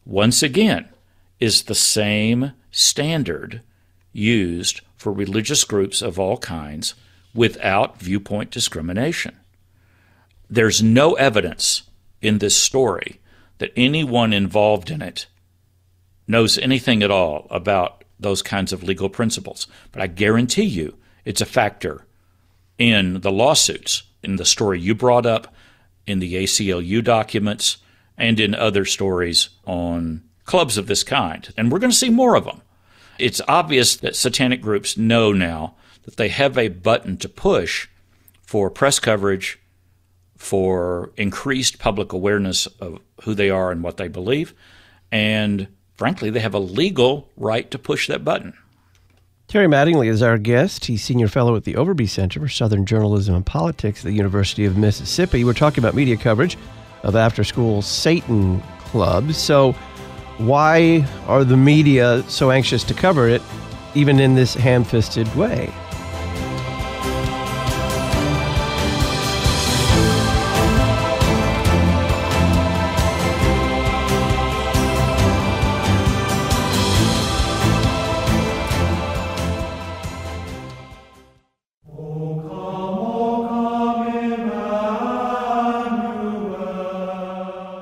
Once 0.04 0.42
again, 0.42 0.88
is 1.42 1.64
the 1.64 1.74
same 1.74 2.52
standard 2.70 3.62
used 4.12 4.80
for 4.96 5.12
religious 5.12 5.64
groups 5.64 6.00
of 6.00 6.16
all 6.16 6.36
kinds 6.36 6.94
without 7.34 7.98
viewpoint 7.98 8.50
discrimination. 8.52 9.36
There's 10.48 10.82
no 10.82 11.14
evidence 11.14 11.82
in 12.20 12.38
this 12.38 12.54
story 12.54 13.18
that 13.58 13.72
anyone 13.76 14.32
involved 14.32 14.90
in 14.90 15.02
it 15.02 15.26
knows 16.26 16.58
anything 16.58 17.02
at 17.02 17.10
all 17.10 17.46
about 17.50 18.04
those 18.18 18.42
kinds 18.42 18.72
of 18.72 18.82
legal 18.82 19.08
principles. 19.08 19.66
But 19.90 20.02
I 20.02 20.06
guarantee 20.06 20.64
you 20.64 20.96
it's 21.24 21.40
a 21.40 21.46
factor 21.46 22.06
in 22.78 23.20
the 23.20 23.32
lawsuits, 23.32 24.04
in 24.22 24.36
the 24.36 24.44
story 24.44 24.80
you 24.80 24.94
brought 24.94 25.26
up, 25.26 25.54
in 26.06 26.18
the 26.18 26.34
ACLU 26.34 27.02
documents, 27.02 27.78
and 28.16 28.40
in 28.40 28.54
other 28.54 28.84
stories 28.84 29.50
on 29.66 30.22
clubs 30.44 30.76
of 30.76 30.86
this 30.86 31.02
kind. 31.02 31.52
And 31.56 31.70
we're 31.70 31.78
going 31.78 31.90
to 31.90 31.96
see 31.96 32.10
more 32.10 32.34
of 32.34 32.44
them. 32.44 32.62
It's 33.18 33.40
obvious 33.46 33.96
that 33.96 34.16
satanic 34.16 34.60
groups 34.60 34.96
know 34.96 35.32
now 35.32 35.76
that 36.04 36.16
they 36.16 36.28
have 36.28 36.58
a 36.58 36.68
button 36.68 37.16
to 37.18 37.28
push 37.28 37.88
for 38.42 38.70
press 38.70 38.98
coverage, 38.98 39.60
for 40.42 41.12
increased 41.16 41.78
public 41.78 42.12
awareness 42.12 42.66
of 42.80 42.98
who 43.22 43.32
they 43.32 43.48
are 43.48 43.70
and 43.70 43.80
what 43.80 43.96
they 43.96 44.08
believe. 44.08 44.52
And 45.12 45.68
frankly, 45.94 46.30
they 46.30 46.40
have 46.40 46.52
a 46.52 46.58
legal 46.58 47.28
right 47.36 47.70
to 47.70 47.78
push 47.78 48.08
that 48.08 48.24
button. 48.24 48.52
Terry 49.46 49.68
Mattingly 49.68 50.08
is 50.08 50.20
our 50.20 50.38
guest. 50.38 50.86
He's 50.86 51.04
senior 51.04 51.28
fellow 51.28 51.54
at 51.54 51.62
the 51.62 51.74
Overby 51.74 52.08
Center 52.08 52.40
for 52.40 52.48
Southern 52.48 52.84
Journalism 52.84 53.36
and 53.36 53.46
Politics 53.46 54.00
at 54.00 54.06
the 54.06 54.14
University 54.14 54.64
of 54.64 54.76
Mississippi. 54.76 55.44
We're 55.44 55.52
talking 55.52 55.78
about 55.78 55.94
media 55.94 56.16
coverage 56.16 56.58
of 57.04 57.14
after 57.14 57.44
school 57.44 57.80
Satan 57.80 58.60
clubs. 58.80 59.36
So, 59.36 59.72
why 60.38 61.06
are 61.28 61.44
the 61.44 61.56
media 61.56 62.24
so 62.26 62.50
anxious 62.50 62.82
to 62.84 62.94
cover 62.94 63.28
it, 63.28 63.42
even 63.94 64.18
in 64.18 64.34
this 64.34 64.54
ham 64.54 64.82
fisted 64.82 65.32
way? 65.36 65.72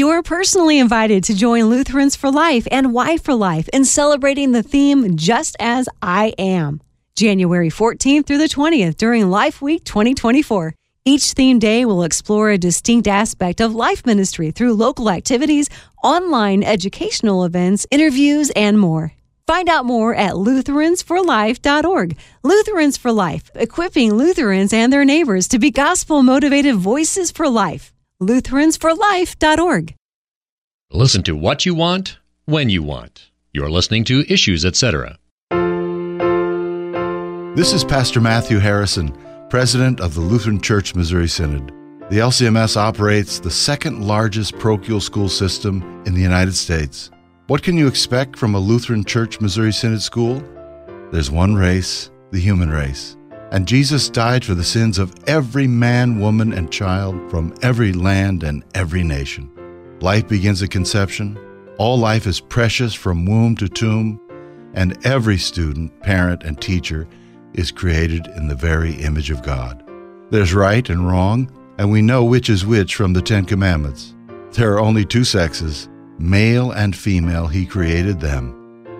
You're 0.00 0.22
personally 0.22 0.78
invited 0.78 1.24
to 1.24 1.34
join 1.34 1.64
Lutherans 1.64 2.16
for 2.16 2.30
Life 2.30 2.66
and 2.70 2.94
Y 2.94 3.18
for 3.18 3.34
Life 3.34 3.68
in 3.68 3.84
celebrating 3.84 4.52
the 4.52 4.62
theme 4.62 5.14
Just 5.14 5.56
As 5.60 5.90
I 6.00 6.32
Am, 6.38 6.80
January 7.16 7.68
14th 7.68 8.24
through 8.24 8.38
the 8.38 8.48
20th 8.48 8.96
during 8.96 9.28
Life 9.28 9.60
Week 9.60 9.84
2024. 9.84 10.74
Each 11.04 11.32
theme 11.32 11.58
day 11.58 11.84
will 11.84 12.02
explore 12.02 12.48
a 12.48 12.56
distinct 12.56 13.08
aspect 13.08 13.60
of 13.60 13.74
life 13.74 14.06
ministry 14.06 14.50
through 14.50 14.72
local 14.72 15.10
activities, 15.10 15.68
online 16.02 16.62
educational 16.62 17.44
events, 17.44 17.86
interviews, 17.90 18.48
and 18.56 18.78
more. 18.78 19.12
Find 19.46 19.68
out 19.68 19.84
more 19.84 20.14
at 20.14 20.32
lutheransforlife.org. 20.32 22.16
Lutherans 22.42 22.96
for 22.96 23.12
Life, 23.12 23.50
equipping 23.54 24.14
Lutherans 24.14 24.72
and 24.72 24.90
their 24.90 25.04
neighbors 25.04 25.46
to 25.48 25.58
be 25.58 25.70
gospel 25.70 26.22
motivated 26.22 26.76
voices 26.76 27.30
for 27.30 27.50
life 27.50 27.92
lutheransforlife.org. 28.20 29.94
Listen 30.92 31.22
to 31.22 31.36
what 31.36 31.64
you 31.64 31.74
want, 31.74 32.18
when 32.46 32.68
you 32.68 32.82
want. 32.82 33.30
You're 33.52 33.70
listening 33.70 34.04
to 34.04 34.24
Issues, 34.32 34.64
etc. 34.64 35.18
This 37.56 37.72
is 37.72 37.84
Pastor 37.84 38.20
Matthew 38.20 38.58
Harrison, 38.58 39.16
President 39.48 40.00
of 40.00 40.14
the 40.14 40.20
Lutheran 40.20 40.60
Church 40.60 40.94
Missouri 40.94 41.28
Synod. 41.28 41.68
The 42.10 42.18
LCMS 42.18 42.76
operates 42.76 43.38
the 43.38 43.50
second 43.50 44.06
largest 44.06 44.58
parochial 44.58 45.00
school 45.00 45.28
system 45.28 46.02
in 46.06 46.14
the 46.14 46.20
United 46.20 46.56
States. 46.56 47.10
What 47.46 47.62
can 47.62 47.76
you 47.76 47.86
expect 47.86 48.36
from 48.36 48.54
a 48.54 48.58
Lutheran 48.58 49.04
Church 49.04 49.40
Missouri 49.40 49.72
Synod 49.72 50.02
school? 50.02 50.42
There's 51.12 51.30
one 51.30 51.54
race, 51.54 52.10
the 52.30 52.40
human 52.40 52.70
race. 52.70 53.16
And 53.50 53.66
Jesus 53.66 54.08
died 54.08 54.44
for 54.44 54.54
the 54.54 54.64
sins 54.64 54.98
of 54.98 55.12
every 55.26 55.66
man, 55.66 56.20
woman, 56.20 56.52
and 56.52 56.70
child 56.70 57.30
from 57.30 57.52
every 57.62 57.92
land 57.92 58.44
and 58.44 58.64
every 58.74 59.02
nation. 59.02 59.50
Life 60.00 60.28
begins 60.28 60.62
at 60.62 60.70
conception. 60.70 61.38
All 61.76 61.98
life 61.98 62.26
is 62.26 62.38
precious 62.38 62.94
from 62.94 63.26
womb 63.26 63.56
to 63.56 63.68
tomb. 63.68 64.20
And 64.74 65.04
every 65.04 65.36
student, 65.36 66.00
parent, 66.00 66.44
and 66.44 66.60
teacher 66.60 67.08
is 67.54 67.72
created 67.72 68.28
in 68.36 68.46
the 68.46 68.54
very 68.54 68.94
image 68.94 69.32
of 69.32 69.42
God. 69.42 69.82
There's 70.30 70.54
right 70.54 70.88
and 70.88 71.08
wrong, 71.08 71.50
and 71.76 71.90
we 71.90 72.02
know 72.02 72.22
which 72.22 72.48
is 72.48 72.64
which 72.64 72.94
from 72.94 73.12
the 73.12 73.22
Ten 73.22 73.44
Commandments. 73.44 74.14
There 74.52 74.72
are 74.72 74.80
only 74.80 75.04
two 75.04 75.24
sexes, 75.24 75.88
male 76.18 76.70
and 76.70 76.94
female, 76.94 77.48
He 77.48 77.66
created 77.66 78.20
them. 78.20 78.56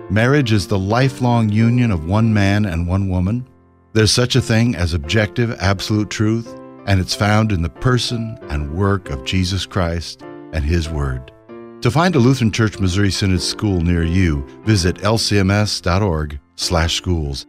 Marriage 0.09 0.51
is 0.51 0.67
the 0.67 0.77
lifelong 0.77 1.47
union 1.47 1.89
of 1.89 2.05
one 2.05 2.33
man 2.33 2.65
and 2.65 2.85
one 2.85 3.07
woman. 3.07 3.47
There's 3.93 4.11
such 4.11 4.37
a 4.37 4.41
thing 4.41 4.73
as 4.75 4.93
objective, 4.93 5.53
absolute 5.59 6.09
truth, 6.09 6.47
and 6.85 7.01
it's 7.01 7.13
found 7.13 7.51
in 7.51 7.61
the 7.61 7.69
person 7.69 8.39
and 8.49 8.73
work 8.73 9.09
of 9.09 9.25
Jesus 9.25 9.65
Christ 9.65 10.21
and 10.53 10.63
His 10.63 10.89
Word. 10.89 11.33
To 11.81 11.91
find 11.91 12.15
a 12.15 12.19
Lutheran 12.19 12.51
Church 12.51 12.79
Missouri 12.79 13.11
Synod 13.11 13.41
school 13.41 13.81
near 13.81 14.03
you, 14.03 14.47
visit 14.63 14.95
lcms.org/schools. 14.97 17.45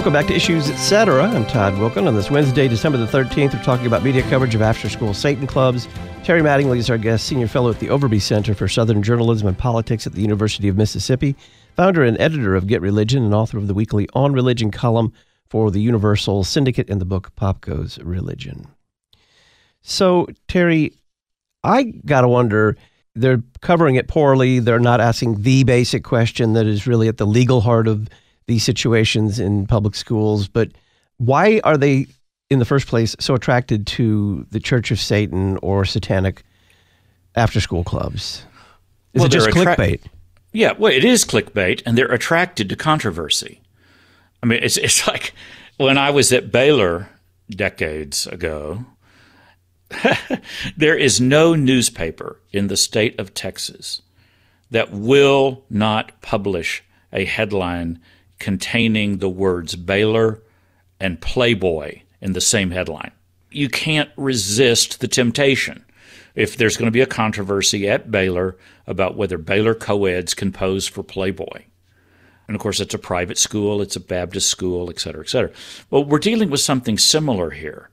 Welcome 0.00 0.14
back 0.14 0.28
to 0.28 0.34
Issues 0.34 0.70
Etc. 0.70 1.22
I'm 1.22 1.44
Todd 1.44 1.74
Wilken. 1.74 2.08
On 2.08 2.14
this 2.14 2.30
Wednesday, 2.30 2.66
December 2.68 2.96
the 2.96 3.04
13th, 3.04 3.52
we're 3.52 3.62
talking 3.62 3.84
about 3.84 4.02
media 4.02 4.22
coverage 4.22 4.54
of 4.54 4.62
after 4.62 4.88
school 4.88 5.12
Satan 5.12 5.46
clubs. 5.46 5.86
Terry 6.24 6.40
Mattingly 6.40 6.78
is 6.78 6.88
our 6.88 6.96
guest, 6.96 7.26
senior 7.26 7.46
fellow 7.46 7.68
at 7.68 7.80
the 7.80 7.88
Overby 7.88 8.22
Center 8.22 8.54
for 8.54 8.66
Southern 8.66 9.02
Journalism 9.02 9.46
and 9.46 9.58
Politics 9.58 10.06
at 10.06 10.14
the 10.14 10.22
University 10.22 10.68
of 10.68 10.76
Mississippi, 10.78 11.36
founder 11.76 12.02
and 12.02 12.18
editor 12.18 12.54
of 12.56 12.66
Get 12.66 12.80
Religion, 12.80 13.22
and 13.22 13.34
author 13.34 13.58
of 13.58 13.66
the 13.66 13.74
weekly 13.74 14.08
On 14.14 14.32
Religion 14.32 14.70
column 14.70 15.12
for 15.50 15.70
the 15.70 15.82
Universal 15.82 16.44
Syndicate 16.44 16.88
and 16.88 16.98
the 16.98 17.04
book 17.04 17.36
Pop 17.36 17.60
Goes 17.60 17.98
Religion. 17.98 18.68
So, 19.82 20.28
Terry, 20.48 20.94
I 21.62 21.82
got 22.06 22.22
to 22.22 22.28
wonder 22.28 22.74
they're 23.14 23.42
covering 23.60 23.96
it 23.96 24.08
poorly. 24.08 24.60
They're 24.60 24.78
not 24.78 25.02
asking 25.02 25.42
the 25.42 25.62
basic 25.64 26.04
question 26.04 26.54
that 26.54 26.66
is 26.66 26.86
really 26.86 27.08
at 27.08 27.18
the 27.18 27.26
legal 27.26 27.60
heart 27.60 27.86
of 27.86 28.08
these 28.50 28.64
situations 28.64 29.38
in 29.38 29.64
public 29.66 29.94
schools, 29.94 30.48
but 30.48 30.72
why 31.18 31.60
are 31.62 31.76
they 31.76 32.08
in 32.50 32.58
the 32.58 32.64
first 32.64 32.88
place 32.88 33.14
so 33.20 33.32
attracted 33.34 33.86
to 33.86 34.44
the 34.50 34.58
Church 34.58 34.90
of 34.90 34.98
Satan 34.98 35.56
or 35.58 35.84
satanic 35.84 36.42
after 37.36 37.60
school 37.60 37.84
clubs? 37.84 38.44
Is 39.14 39.20
Well, 39.20 39.26
it 39.26 39.32
just 39.32 39.48
attra- 39.48 39.76
clickbait? 39.76 40.00
Yeah, 40.52 40.72
well, 40.76 40.92
it 40.92 41.04
is 41.04 41.24
clickbait, 41.24 41.80
and 41.86 41.96
they're 41.96 42.12
attracted 42.12 42.68
to 42.70 42.76
controversy. 42.76 43.60
I 44.42 44.46
mean, 44.46 44.58
it's 44.62 44.76
it's 44.76 45.06
like 45.06 45.32
when 45.76 45.96
I 45.96 46.10
was 46.10 46.32
at 46.32 46.50
Baylor 46.52 47.08
decades 47.48 48.26
ago. 48.26 48.84
there 50.76 50.96
is 50.96 51.20
no 51.20 51.56
newspaper 51.56 52.40
in 52.52 52.68
the 52.68 52.76
state 52.76 53.18
of 53.18 53.34
Texas 53.34 54.02
that 54.70 54.92
will 54.92 55.64
not 55.68 56.22
publish 56.22 56.84
a 57.12 57.24
headline 57.24 57.98
containing 58.40 59.18
the 59.18 59.28
words 59.28 59.76
Baylor 59.76 60.42
and 60.98 61.20
Playboy 61.20 62.00
in 62.20 62.32
the 62.32 62.40
same 62.40 62.72
headline. 62.72 63.12
You 63.50 63.68
can't 63.68 64.10
resist 64.16 65.00
the 65.00 65.08
temptation. 65.08 65.84
If 66.34 66.56
there's 66.56 66.76
going 66.76 66.86
to 66.86 66.92
be 66.92 67.00
a 67.00 67.06
controversy 67.06 67.88
at 67.88 68.10
Baylor 68.10 68.56
about 68.86 69.16
whether 69.16 69.38
Baylor 69.38 69.74
co-eds 69.74 70.34
can 70.34 70.52
pose 70.52 70.88
for 70.88 71.02
Playboy, 71.02 71.64
and 72.46 72.54
of 72.54 72.60
course 72.60 72.80
it's 72.80 72.94
a 72.94 72.98
private 72.98 73.38
school, 73.38 73.80
it's 73.80 73.96
a 73.96 74.00
Baptist 74.00 74.50
school, 74.50 74.90
et 74.90 74.98
cetera, 75.00 75.22
et 75.22 75.28
cetera. 75.28 75.50
Well, 75.90 76.04
we're 76.04 76.18
dealing 76.18 76.50
with 76.50 76.60
something 76.60 76.98
similar 76.98 77.50
here. 77.50 77.90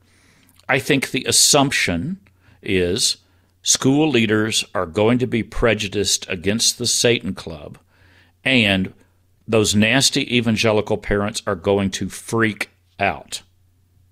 I 0.69 0.79
think 0.79 1.11
the 1.11 1.25
assumption 1.25 2.19
is 2.61 3.17
school 3.63 4.09
leaders 4.09 4.65
are 4.73 4.85
going 4.85 5.17
to 5.19 5.27
be 5.27 5.43
prejudiced 5.43 6.29
against 6.29 6.77
the 6.77 6.87
Satan 6.87 7.33
Club, 7.33 7.77
and 8.43 8.93
those 9.47 9.75
nasty 9.75 10.35
evangelical 10.35 10.97
parents 10.97 11.41
are 11.47 11.55
going 11.55 11.89
to 11.91 12.09
freak 12.09 12.69
out 12.99 13.41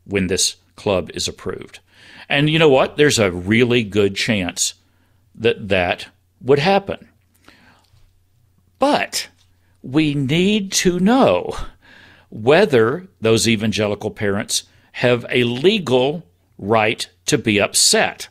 when 0.06 0.28
this 0.28 0.56
club 0.76 1.10
is 1.14 1.28
approved. 1.28 1.80
And 2.30 2.50
you 2.50 2.58
know 2.58 2.70
what? 2.70 2.98
There's 2.98 3.20
a 3.20 3.32
really 3.32 3.84
good 3.84 4.16
chance 4.16 4.76
that 5.36 5.68
that 5.70 6.08
would 6.42 6.60
happen. 6.60 7.10
But 8.80 9.30
we 9.82 10.14
need 10.14 10.72
to 10.74 11.00
know 11.00 11.56
whether 12.30 13.08
those 13.22 13.48
evangelical 13.48 14.12
parents 14.12 14.64
have 14.94 15.26
a 15.30 15.44
legal 15.44 16.26
right 16.58 17.08
to 17.26 17.38
be 17.38 17.60
upset. 17.60 18.30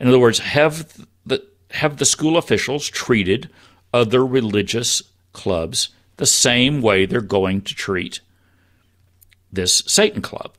In 0.00 0.08
other 0.08 0.18
words, 0.18 0.38
have 0.38 1.06
the 1.24 1.44
have 1.72 1.96
the 1.96 2.04
school 2.04 2.36
officials 2.36 2.88
treated 2.88 3.50
other 3.92 4.24
religious 4.24 5.02
clubs 5.32 5.90
the 6.16 6.26
same 6.26 6.82
way 6.82 7.06
they're 7.06 7.20
going 7.20 7.62
to 7.62 7.74
treat 7.74 8.20
this 9.52 9.82
Satan 9.86 10.22
club? 10.22 10.54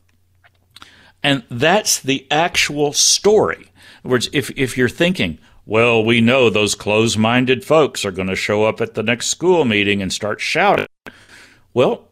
And 1.24 1.44
that's 1.50 2.00
the 2.00 2.28
actual 2.32 2.94
story. 2.94 3.72
In 4.04 4.10
other 4.10 4.12
words, 4.12 4.30
if, 4.34 4.52
if 4.52 4.78
you're 4.78 4.90
thinking, 4.90 5.40
well, 5.66 6.04
we 6.04 6.22
know 6.22 6.50
those 6.50 6.76
closed 6.76 7.18
minded 7.18 7.66
folks 7.66 8.06
are 8.06 8.12
going 8.12 8.30
to 8.30 8.36
show 8.36 8.64
up 8.64 8.80
at 8.80 8.94
the 8.94 9.04
next 9.04 9.28
school 9.28 9.66
meeting 9.66 10.02
and 10.02 10.14
start 10.14 10.40
shouting. 10.40 10.88
Well, 11.74 12.08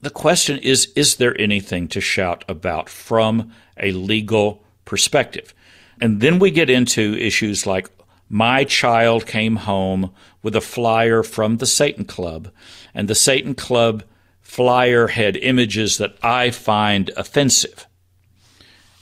the 0.00 0.10
question 0.10 0.58
is 0.58 0.86
is 0.96 1.16
there 1.16 1.38
anything 1.40 1.88
to 1.88 2.00
shout 2.00 2.44
about 2.48 2.88
from 2.88 3.52
a 3.78 3.92
legal 3.92 4.64
perspective? 4.84 5.52
And 6.00 6.20
then 6.20 6.38
we 6.38 6.50
get 6.50 6.70
into 6.70 7.14
issues 7.16 7.66
like 7.66 7.90
my 8.28 8.64
child 8.64 9.26
came 9.26 9.56
home 9.56 10.12
with 10.42 10.56
a 10.56 10.60
flyer 10.60 11.22
from 11.22 11.58
the 11.58 11.66
Satan 11.66 12.04
Club, 12.04 12.50
and 12.94 13.08
the 13.08 13.14
Satan 13.14 13.54
Club 13.54 14.02
flyer 14.40 15.08
had 15.08 15.36
images 15.36 15.98
that 15.98 16.16
I 16.22 16.50
find 16.50 17.10
offensive. 17.16 17.86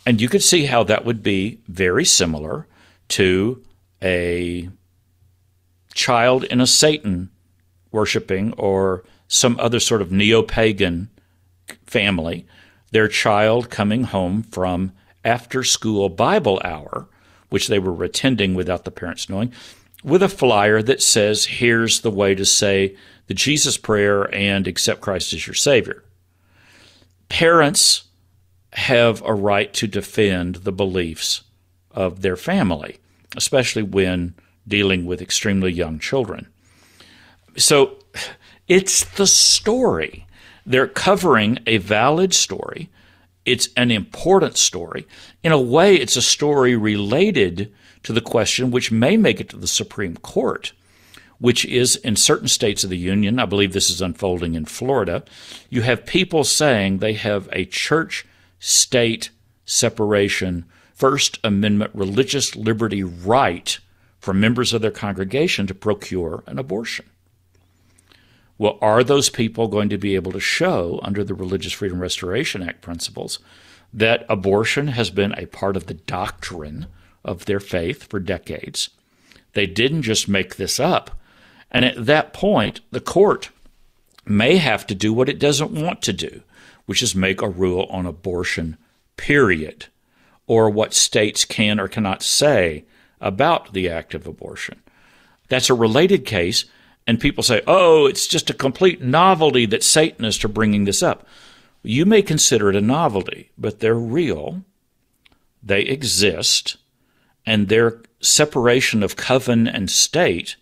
And 0.06 0.20
you 0.20 0.28
could 0.28 0.42
see 0.42 0.66
how 0.66 0.84
that 0.84 1.04
would 1.04 1.22
be 1.22 1.60
very 1.68 2.04
similar 2.04 2.66
to 3.08 3.62
a 4.02 4.68
child 5.94 6.44
in 6.44 6.60
a 6.60 6.66
Satan 6.66 7.30
worshiping 7.90 8.52
or 8.54 9.04
some 9.28 9.58
other 9.58 9.80
sort 9.80 10.02
of 10.02 10.12
neo 10.12 10.42
pagan 10.42 11.08
family, 11.87 12.46
their 12.90 13.08
child 13.08 13.70
coming 13.70 14.04
home 14.04 14.42
from 14.42 14.92
after 15.24 15.62
school 15.62 16.08
Bible 16.08 16.60
hour, 16.64 17.08
which 17.54 17.68
they 17.68 17.78
were 17.78 18.02
attending 18.02 18.52
without 18.52 18.84
the 18.84 18.90
parents 18.90 19.28
knowing, 19.28 19.52
with 20.02 20.24
a 20.24 20.28
flyer 20.28 20.82
that 20.82 21.00
says, 21.00 21.44
Here's 21.44 22.00
the 22.00 22.10
way 22.10 22.34
to 22.34 22.44
say 22.44 22.96
the 23.28 23.34
Jesus 23.34 23.78
prayer 23.78 24.24
and 24.34 24.66
accept 24.66 25.00
Christ 25.00 25.32
as 25.32 25.46
your 25.46 25.54
Savior. 25.54 26.02
Parents 27.28 28.02
have 28.72 29.22
a 29.24 29.32
right 29.32 29.72
to 29.74 29.86
defend 29.86 30.56
the 30.56 30.72
beliefs 30.72 31.44
of 31.92 32.22
their 32.22 32.36
family, 32.36 32.98
especially 33.36 33.84
when 33.84 34.34
dealing 34.66 35.06
with 35.06 35.22
extremely 35.22 35.70
young 35.70 36.00
children. 36.00 36.48
So 37.56 37.98
it's 38.66 39.04
the 39.14 39.28
story. 39.28 40.26
They're 40.66 40.88
covering 40.88 41.60
a 41.68 41.76
valid 41.76 42.34
story. 42.34 42.90
It's 43.44 43.68
an 43.76 43.90
important 43.90 44.57
story. 44.57 45.07
In 45.42 45.52
a 45.52 45.61
way, 45.61 45.96
it's 45.96 46.16
a 46.16 46.22
story 46.22 46.76
related 46.76 47.72
to 48.04 48.12
the 48.12 48.20
question 48.20 48.70
which 48.70 48.92
may 48.92 49.16
make 49.16 49.40
it 49.40 49.48
to 49.50 49.57
the 49.57 49.66
Supreme 49.66 50.16
Court, 50.16 50.72
which 51.38 51.64
is 51.64 51.96
in 51.96 52.16
certain 52.16 52.48
states 52.48 52.85
of 52.85 52.90
the 52.90 52.96
Union, 52.96 53.38
I 53.38 53.46
believe 53.46 53.72
this 53.72 53.90
is 53.90 54.00
unfolding 54.00 54.54
in 54.54 54.64
Florida, 54.64 55.24
you 55.68 55.83
have 55.83 56.07
people 56.07 56.44
saying 56.44 56.98
they 56.98 57.14
have 57.14 57.48
a 57.52 57.64
church 57.66 58.24
state 58.59 59.30
separation, 59.66 60.64
First 60.94 61.38
Amendment 61.44 61.90
religious 61.92 62.54
liberty 62.57 63.02
right 63.02 63.78
for 64.20 64.33
members 64.33 64.72
of 64.72 64.80
their 64.80 64.90
congregation 64.90 65.66
to 65.66 65.74
procure 65.74 66.42
an 66.46 66.59
abortion. 66.59 67.04
Well, 68.56 68.78
are 68.80 69.02
those 69.02 69.30
people 69.30 69.68
going 69.68 69.88
to 69.88 69.98
be 69.98 70.14
able 70.14 70.32
to 70.32 70.40
show, 70.40 71.00
under 71.02 71.24
the 71.24 71.34
Religious 71.34 71.72
Freedom 71.72 72.00
Restoration 72.00 72.62
Act 72.62 72.80
principles, 72.82 73.38
that 73.92 74.24
abortion 74.28 74.88
has 74.88 75.10
been 75.10 75.32
a 75.32 75.46
part 75.46 75.76
of 75.76 75.86
the 75.86 75.94
doctrine 75.94 76.86
of 77.24 77.46
their 77.46 77.60
faith 77.60 78.04
for 78.04 78.20
decades? 78.20 78.90
They 79.54 79.66
didn't 79.66 80.02
just 80.02 80.28
make 80.28 80.56
this 80.56 80.78
up. 80.78 81.18
And 81.70 81.84
at 81.84 82.06
that 82.06 82.32
point, 82.32 82.80
the 82.90 83.00
court 83.00 83.50
may 84.24 84.56
have 84.56 84.86
to 84.86 84.94
do 84.94 85.12
what 85.12 85.28
it 85.28 85.38
doesn't 85.38 85.72
want 85.72 86.02
to 86.02 86.12
do, 86.12 86.42
which 86.86 87.02
is 87.02 87.14
make 87.14 87.42
a 87.42 87.48
rule 87.48 87.86
on 87.90 88.06
abortion, 88.06 88.76
period, 89.16 89.86
or 90.46 90.70
what 90.70 90.94
states 90.94 91.44
can 91.44 91.80
or 91.80 91.88
cannot 91.88 92.22
say 92.22 92.84
about 93.20 93.72
the 93.72 93.88
act 93.88 94.14
of 94.14 94.26
abortion. 94.26 94.80
That's 95.48 95.70
a 95.70 95.74
related 95.74 96.24
case, 96.24 96.64
and 97.06 97.20
people 97.20 97.42
say, 97.42 97.62
oh, 97.66 98.06
it's 98.06 98.26
just 98.26 98.50
a 98.50 98.54
complete 98.54 99.02
novelty 99.02 99.66
that 99.66 99.82
Satanists 99.82 100.44
are 100.44 100.48
bringing 100.48 100.84
this 100.84 101.02
up. 101.02 101.26
You 101.82 102.06
may 102.06 102.22
consider 102.22 102.70
it 102.70 102.76
a 102.76 102.80
novelty, 102.80 103.50
but 103.58 103.80
they're 103.80 103.94
real, 103.94 104.64
they 105.62 105.82
exist, 105.82 106.78
and 107.44 107.68
their 107.68 108.02
separation 108.20 109.02
of 109.02 109.16
coven 109.16 109.68
and 109.68 109.90
state 109.90 110.56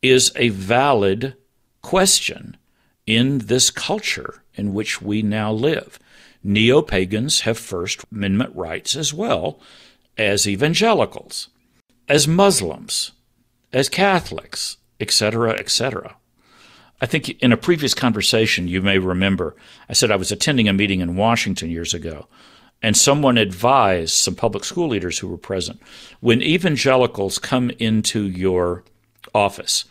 is 0.00 0.30
a 0.36 0.50
valid 0.50 1.34
question 1.82 2.56
in 3.06 3.38
this 3.38 3.70
culture 3.70 4.42
in 4.54 4.74
which 4.74 5.02
we 5.02 5.22
now 5.22 5.52
live. 5.52 5.98
Neo 6.42 6.82
pagans 6.82 7.40
have 7.40 7.58
First 7.58 8.04
Amendment 8.12 8.54
rights 8.54 8.94
as 8.94 9.12
well 9.12 9.58
as 10.16 10.46
evangelicals, 10.46 11.48
as 12.08 12.28
Muslims, 12.28 13.12
as 13.72 13.88
Catholics, 13.88 14.76
etc., 15.00 15.52
etc. 15.52 16.16
I 17.00 17.06
think 17.06 17.30
in 17.42 17.52
a 17.52 17.56
previous 17.56 17.94
conversation, 17.94 18.68
you 18.68 18.80
may 18.80 18.98
remember, 18.98 19.56
I 19.88 19.92
said 19.92 20.10
I 20.10 20.16
was 20.16 20.32
attending 20.32 20.68
a 20.68 20.72
meeting 20.72 21.00
in 21.00 21.16
Washington 21.16 21.70
years 21.70 21.92
ago, 21.92 22.28
and 22.82 22.96
someone 22.96 23.38
advised 23.38 24.14
some 24.14 24.34
public 24.34 24.64
school 24.64 24.88
leaders 24.88 25.18
who 25.18 25.28
were 25.28 25.38
present 25.38 25.80
when 26.20 26.42
evangelicals 26.42 27.38
come 27.38 27.70
into 27.78 28.24
your 28.26 28.84
office 29.34 29.86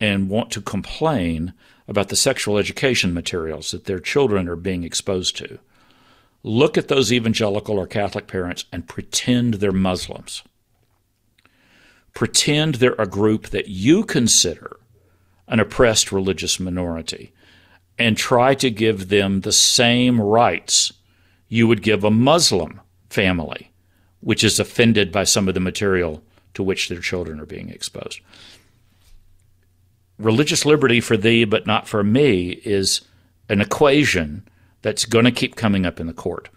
and 0.00 0.28
want 0.28 0.50
to 0.52 0.60
complain 0.60 1.52
about 1.86 2.08
the 2.08 2.16
sexual 2.16 2.58
education 2.58 3.14
materials 3.14 3.70
that 3.70 3.84
their 3.84 3.98
children 3.98 4.48
are 4.48 4.56
being 4.56 4.84
exposed 4.84 5.36
to, 5.36 5.58
look 6.42 6.78
at 6.78 6.88
those 6.88 7.12
evangelical 7.12 7.78
or 7.78 7.86
Catholic 7.86 8.26
parents 8.26 8.64
and 8.72 8.88
pretend 8.88 9.54
they're 9.54 9.72
Muslims. 9.72 10.42
Pretend 12.14 12.76
they're 12.76 12.94
a 12.98 13.06
group 13.06 13.48
that 13.48 13.68
you 13.68 14.04
consider 14.04 14.78
an 15.46 15.60
oppressed 15.60 16.12
religious 16.12 16.60
minority 16.60 17.32
and 17.98 18.16
try 18.16 18.54
to 18.54 18.70
give 18.70 19.08
them 19.08 19.40
the 19.40 19.52
same 19.52 20.20
rights 20.20 20.92
you 21.48 21.66
would 21.66 21.82
give 21.82 22.04
a 22.04 22.10
Muslim 22.10 22.80
family, 23.08 23.72
which 24.20 24.44
is 24.44 24.60
offended 24.60 25.10
by 25.10 25.24
some 25.24 25.48
of 25.48 25.54
the 25.54 25.60
material 25.60 26.22
to 26.54 26.62
which 26.62 26.88
their 26.88 27.00
children 27.00 27.40
are 27.40 27.46
being 27.46 27.70
exposed. 27.70 28.20
Religious 30.18 30.66
liberty 30.66 31.00
for 31.00 31.16
thee, 31.16 31.44
but 31.44 31.66
not 31.66 31.88
for 31.88 32.02
me, 32.02 32.60
is 32.64 33.02
an 33.48 33.60
equation 33.60 34.46
that's 34.82 35.04
going 35.04 35.24
to 35.24 35.30
keep 35.30 35.56
coming 35.56 35.86
up 35.86 36.00
in 36.00 36.06
the 36.06 36.12
court. 36.12 36.48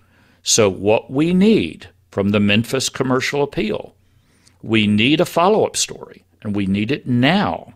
So, 0.43 0.69
what 0.69 1.11
we 1.11 1.33
need 1.33 1.89
from 2.09 2.29
the 2.29 2.39
Memphis 2.39 2.89
commercial 2.89 3.43
appeal 3.43 3.95
We 4.61 4.87
need 4.87 5.19
a 5.19 5.25
follow 5.25 5.65
up 5.65 5.75
story, 5.75 6.23
and 6.41 6.55
we 6.55 6.65
need 6.65 6.91
it 6.91 7.07
now 7.07 7.73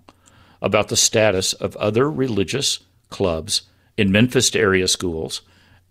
about 0.61 0.87
the 0.89 0.97
status 0.97 1.53
of 1.53 1.75
other 1.77 2.09
religious 2.09 2.79
clubs 3.09 3.63
in 3.97 4.11
Memphis 4.11 4.55
area 4.55 4.87
schools 4.87 5.41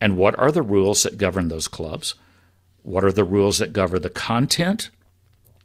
and 0.00 0.16
what 0.16 0.38
are 0.38 0.52
the 0.52 0.62
rules 0.62 1.02
that 1.04 1.18
govern 1.18 1.48
those 1.48 1.68
clubs? 1.68 2.14
What 2.82 3.04
are 3.04 3.12
the 3.12 3.24
rules 3.24 3.58
that 3.58 3.72
govern 3.72 4.02
the 4.02 4.10
content 4.10 4.90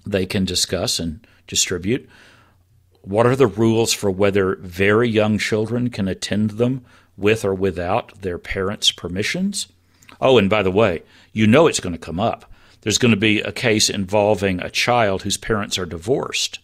they 0.05 0.25
can 0.25 0.45
discuss 0.45 0.99
and 0.99 1.25
distribute? 1.47 2.07
What 3.01 3.25
are 3.25 3.35
the 3.35 3.47
rules 3.47 3.91
for 3.91 4.09
whether 4.09 4.55
very 4.55 5.09
young 5.09 5.37
children 5.37 5.89
can 5.89 6.07
attend 6.07 6.51
them 6.51 6.85
with 7.17 7.43
or 7.43 7.53
without 7.53 8.21
their 8.21 8.37
parents' 8.37 8.91
permissions? 8.91 9.67
Oh, 10.21 10.37
and 10.37 10.49
by 10.49 10.63
the 10.63 10.71
way, 10.71 11.03
you 11.33 11.45
know 11.45 11.67
it's 11.67 11.79
going 11.79 11.93
to 11.93 11.99
come 11.99 12.19
up. 12.19 12.48
There's 12.81 12.97
going 12.97 13.13
to 13.13 13.17
be 13.17 13.41
a 13.41 13.51
case 13.51 13.89
involving 13.89 14.59
a 14.61 14.69
child 14.69 15.23
whose 15.23 15.37
parents 15.37 15.77
are 15.77 15.85
divorced. 15.85 16.59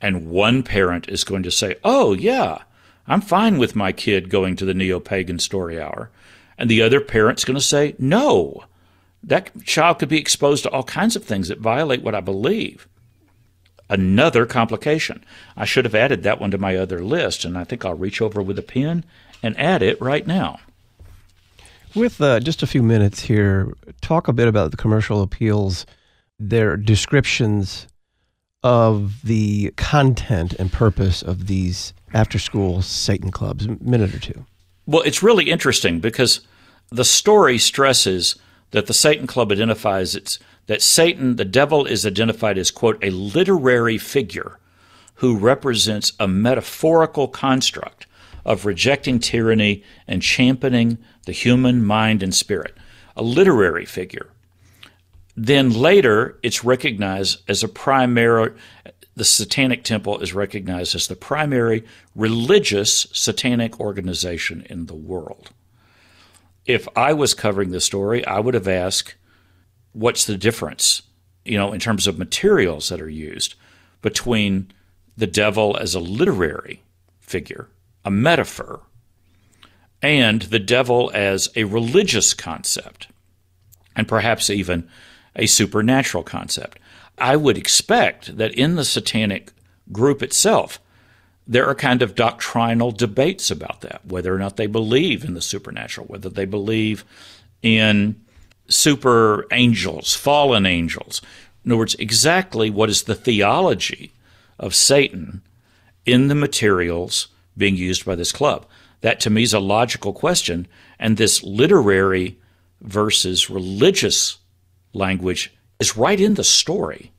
And 0.00 0.28
one 0.28 0.62
parent 0.62 1.08
is 1.08 1.24
going 1.24 1.42
to 1.44 1.50
say, 1.50 1.76
Oh, 1.84 2.12
yeah, 2.12 2.62
I'm 3.06 3.20
fine 3.20 3.58
with 3.58 3.76
my 3.76 3.92
kid 3.92 4.30
going 4.30 4.56
to 4.56 4.64
the 4.64 4.74
neo 4.74 5.00
pagan 5.00 5.38
story 5.38 5.80
hour. 5.80 6.10
And 6.56 6.68
the 6.68 6.82
other 6.82 7.00
parent's 7.00 7.44
going 7.44 7.56
to 7.56 7.60
say, 7.60 7.94
No, 7.98 8.64
that 9.22 9.64
child 9.64 9.98
could 9.98 10.08
be 10.08 10.18
exposed 10.18 10.64
to 10.64 10.70
all 10.70 10.82
kinds 10.82 11.16
of 11.16 11.24
things 11.24 11.48
that 11.48 11.58
violate 11.58 12.02
what 12.02 12.14
I 12.14 12.20
believe. 12.20 12.88
Another 13.90 14.44
complication. 14.44 15.24
I 15.56 15.64
should 15.64 15.84
have 15.84 15.94
added 15.94 16.22
that 16.22 16.40
one 16.40 16.50
to 16.50 16.58
my 16.58 16.76
other 16.76 17.02
list, 17.02 17.44
and 17.44 17.56
I 17.56 17.64
think 17.64 17.84
I'll 17.84 17.94
reach 17.94 18.20
over 18.20 18.42
with 18.42 18.58
a 18.58 18.62
pen 18.62 19.04
and 19.42 19.58
add 19.58 19.82
it 19.82 20.00
right 20.00 20.26
now. 20.26 20.60
With 21.98 22.20
uh, 22.20 22.38
just 22.38 22.62
a 22.62 22.66
few 22.68 22.84
minutes 22.84 23.22
here, 23.22 23.72
talk 24.00 24.28
a 24.28 24.32
bit 24.32 24.46
about 24.46 24.70
the 24.70 24.76
commercial 24.76 25.20
appeals, 25.20 25.84
their 26.38 26.76
descriptions 26.76 27.88
of 28.62 29.20
the 29.24 29.72
content 29.76 30.52
and 30.60 30.72
purpose 30.72 31.22
of 31.22 31.48
these 31.48 31.92
after 32.14 32.38
school 32.38 32.82
Satan 32.82 33.32
clubs. 33.32 33.66
A 33.66 33.76
minute 33.80 34.14
or 34.14 34.20
two. 34.20 34.46
Well, 34.86 35.02
it's 35.02 35.24
really 35.24 35.50
interesting 35.50 35.98
because 35.98 36.42
the 36.88 37.04
story 37.04 37.58
stresses 37.58 38.36
that 38.70 38.86
the 38.86 38.94
Satan 38.94 39.26
Club 39.26 39.50
identifies 39.50 40.14
it's 40.14 40.38
that 40.66 40.82
Satan, 40.82 41.34
the 41.34 41.44
devil, 41.44 41.84
is 41.84 42.06
identified 42.06 42.58
as, 42.58 42.70
quote, 42.70 43.02
a 43.02 43.10
literary 43.10 43.98
figure 43.98 44.60
who 45.14 45.36
represents 45.36 46.12
a 46.20 46.28
metaphorical 46.28 47.26
construct 47.26 48.06
of 48.44 48.64
rejecting 48.64 49.18
tyranny 49.18 49.82
and 50.06 50.22
championing 50.22 50.96
the 51.28 51.32
human 51.32 51.84
mind 51.84 52.22
and 52.22 52.34
spirit. 52.34 52.76
A 53.14 53.22
literary 53.22 53.84
figure. 53.84 54.30
Then 55.36 55.70
later, 55.70 56.38
it's 56.42 56.64
recognized 56.64 57.42
as 57.48 57.62
a 57.62 57.68
primary, 57.68 58.52
the 59.14 59.24
Satanic 59.24 59.84
Temple 59.84 60.18
is 60.18 60.32
recognized 60.34 60.94
as 60.96 61.06
the 61.06 61.14
primary 61.14 61.84
religious 62.16 63.06
satanic 63.12 63.78
organization 63.78 64.66
in 64.68 64.86
the 64.86 64.94
world 64.94 65.50
if 66.68 66.86
I 66.94 67.14
was 67.14 67.34
covering 67.34 67.70
the 67.70 67.80
story, 67.80 68.24
I 68.26 68.38
would 68.38 68.54
have 68.54 68.68
asked, 68.68 69.16
what's 69.92 70.26
the 70.26 70.36
difference, 70.36 71.02
you 71.44 71.56
know, 71.56 71.72
in 71.72 71.80
terms 71.80 72.06
of 72.06 72.18
materials 72.18 72.90
that 72.90 73.00
are 73.00 73.08
used 73.08 73.54
between 74.02 74.70
the 75.16 75.26
devil 75.26 75.76
as 75.78 75.94
a 75.94 76.00
literary 76.00 76.82
figure, 77.20 77.68
a 78.04 78.10
metaphor, 78.10 78.82
and 80.02 80.42
the 80.42 80.58
devil 80.58 81.10
as 81.14 81.48
a 81.56 81.64
religious 81.64 82.34
concept, 82.34 83.08
and 83.96 84.06
perhaps 84.06 84.50
even 84.50 84.88
a 85.34 85.46
supernatural 85.46 86.22
concept. 86.22 86.78
I 87.16 87.36
would 87.36 87.58
expect 87.58 88.36
that 88.36 88.54
in 88.54 88.76
the 88.76 88.84
satanic 88.84 89.52
group 89.90 90.22
itself, 90.22 90.80
there 91.46 91.66
are 91.66 91.74
kind 91.74 92.02
of 92.02 92.14
doctrinal 92.14 92.92
debates 92.92 93.50
about 93.50 93.80
that, 93.80 94.04
whether 94.04 94.34
or 94.34 94.38
not 94.38 94.56
they 94.56 94.66
believe 94.66 95.24
in 95.24 95.34
the 95.34 95.40
supernatural, 95.40 96.06
whether 96.06 96.28
they 96.28 96.44
believe 96.44 97.04
in 97.62 98.20
super 98.68 99.46
angels, 99.50 100.14
fallen 100.14 100.66
angels. 100.66 101.22
In 101.64 101.72
other 101.72 101.78
words, 101.78 101.94
exactly 101.94 102.70
what 102.70 102.90
is 102.90 103.04
the 103.04 103.14
theology 103.14 104.12
of 104.58 104.74
Satan 104.74 105.42
in 106.04 106.28
the 106.28 106.34
materials 106.34 107.28
being 107.56 107.76
used 107.76 108.04
by 108.04 108.14
this 108.14 108.30
club? 108.30 108.66
That 109.00 109.20
to 109.20 109.30
me 109.30 109.42
is 109.42 109.54
a 109.54 109.60
logical 109.60 110.12
question. 110.12 110.66
And 110.98 111.16
this 111.16 111.42
literary 111.42 112.38
versus 112.80 113.50
religious 113.50 114.38
language 114.92 115.52
is 115.78 115.96
right 115.96 116.20
in 116.20 116.34
the 116.34 116.44
story. 116.44 117.12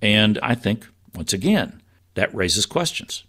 And 0.00 0.38
I 0.42 0.54
think, 0.54 0.86
once 1.14 1.32
again, 1.32 1.82
that 2.14 2.34
raises 2.34 2.66
questions. 2.66 3.24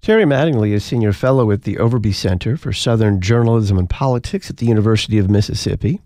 Terry 0.00 0.24
Mattingly 0.24 0.72
is 0.72 0.84
Senior 0.84 1.12
Fellow 1.12 1.50
at 1.50 1.62
the 1.62 1.76
Overby 1.76 2.14
Center 2.14 2.56
for 2.56 2.72
Southern 2.72 3.20
Journalism 3.20 3.78
and 3.78 3.88
Politics 3.88 4.48
at 4.48 4.56
the 4.56 4.66
University 4.66 5.18
of 5.18 5.28
Mississippi. 5.28 6.00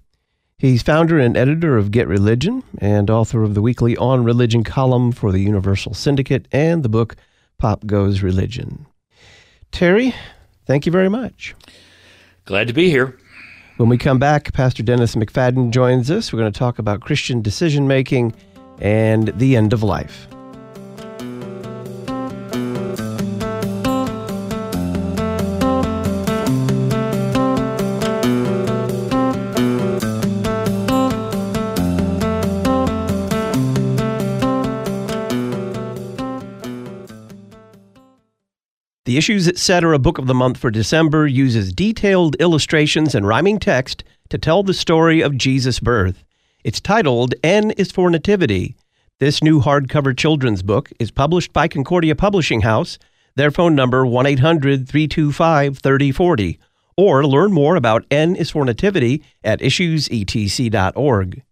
He's 0.58 0.82
founder 0.82 1.18
and 1.18 1.36
editor 1.36 1.76
of 1.76 1.90
Get 1.90 2.08
Religion 2.08 2.64
and 2.78 3.08
author 3.08 3.42
of 3.42 3.54
the 3.54 3.62
weekly 3.62 3.96
On 3.96 4.24
Religion 4.24 4.64
column 4.64 5.12
for 5.12 5.30
the 5.30 5.40
Universal 5.40 5.94
Syndicate 5.94 6.48
and 6.50 6.82
the 6.82 6.88
book 6.88 7.16
Pop 7.58 7.86
Goes 7.86 8.22
Religion. 8.22 8.86
Terry, 9.70 10.14
thank 10.66 10.86
you 10.86 10.92
very 10.92 11.08
much. 11.08 11.54
Glad 12.44 12.68
to 12.68 12.74
be 12.74 12.90
here. 12.90 13.18
When 13.76 13.88
we 13.88 13.98
come 13.98 14.18
back, 14.18 14.52
Pastor 14.52 14.82
Dennis 14.82 15.16
McFadden 15.16 15.70
joins 15.70 16.10
us. 16.10 16.32
We're 16.32 16.40
going 16.40 16.52
to 16.52 16.58
talk 16.58 16.78
about 16.78 17.00
Christian 17.00 17.42
decision 17.42 17.88
making 17.88 18.34
and 18.80 19.28
the 19.38 19.56
end 19.56 19.72
of 19.72 19.82
life. 19.82 20.28
The 39.14 39.18
Issues 39.18 39.46
Etc. 39.46 39.96
Book 40.00 40.18
of 40.18 40.26
the 40.26 40.34
Month 40.34 40.56
for 40.56 40.72
December 40.72 41.28
uses 41.28 41.72
detailed 41.72 42.34
illustrations 42.40 43.14
and 43.14 43.24
rhyming 43.24 43.60
text 43.60 44.02
to 44.28 44.38
tell 44.38 44.64
the 44.64 44.74
story 44.74 45.20
of 45.20 45.38
Jesus' 45.38 45.78
birth. 45.78 46.24
It's 46.64 46.80
titled 46.80 47.32
N 47.44 47.70
is 47.76 47.92
for 47.92 48.10
Nativity. 48.10 48.74
This 49.20 49.40
new 49.40 49.60
hardcover 49.60 50.18
children's 50.18 50.64
book 50.64 50.90
is 50.98 51.12
published 51.12 51.52
by 51.52 51.68
Concordia 51.68 52.16
Publishing 52.16 52.62
House. 52.62 52.98
Their 53.36 53.52
phone 53.52 53.76
number 53.76 54.04
1-800-325-3040 54.04 56.58
or 56.96 57.24
learn 57.24 57.52
more 57.52 57.76
about 57.76 58.06
N 58.10 58.34
is 58.34 58.50
for 58.50 58.64
Nativity 58.64 59.22
at 59.44 59.60
issuesetc.org. 59.60 61.42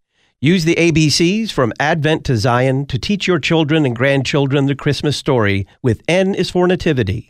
Use 0.41 0.65
the 0.65 0.75
ABCs 0.75 1.53
from 1.53 1.73
Advent 1.79 2.25
to 2.25 2.37
Zion 2.37 2.87
to 2.87 2.99
teach 2.99 3.29
your 3.29 3.39
children 3.39 3.87
and 3.87 3.95
grandchildren 3.95 4.67
the 4.67 4.75
Christmas 4.75 5.17
story 5.17 5.65
with 5.81 6.03
N 6.09 6.35
is 6.35 6.51
for 6.51 6.67
Nativity. 6.67 7.29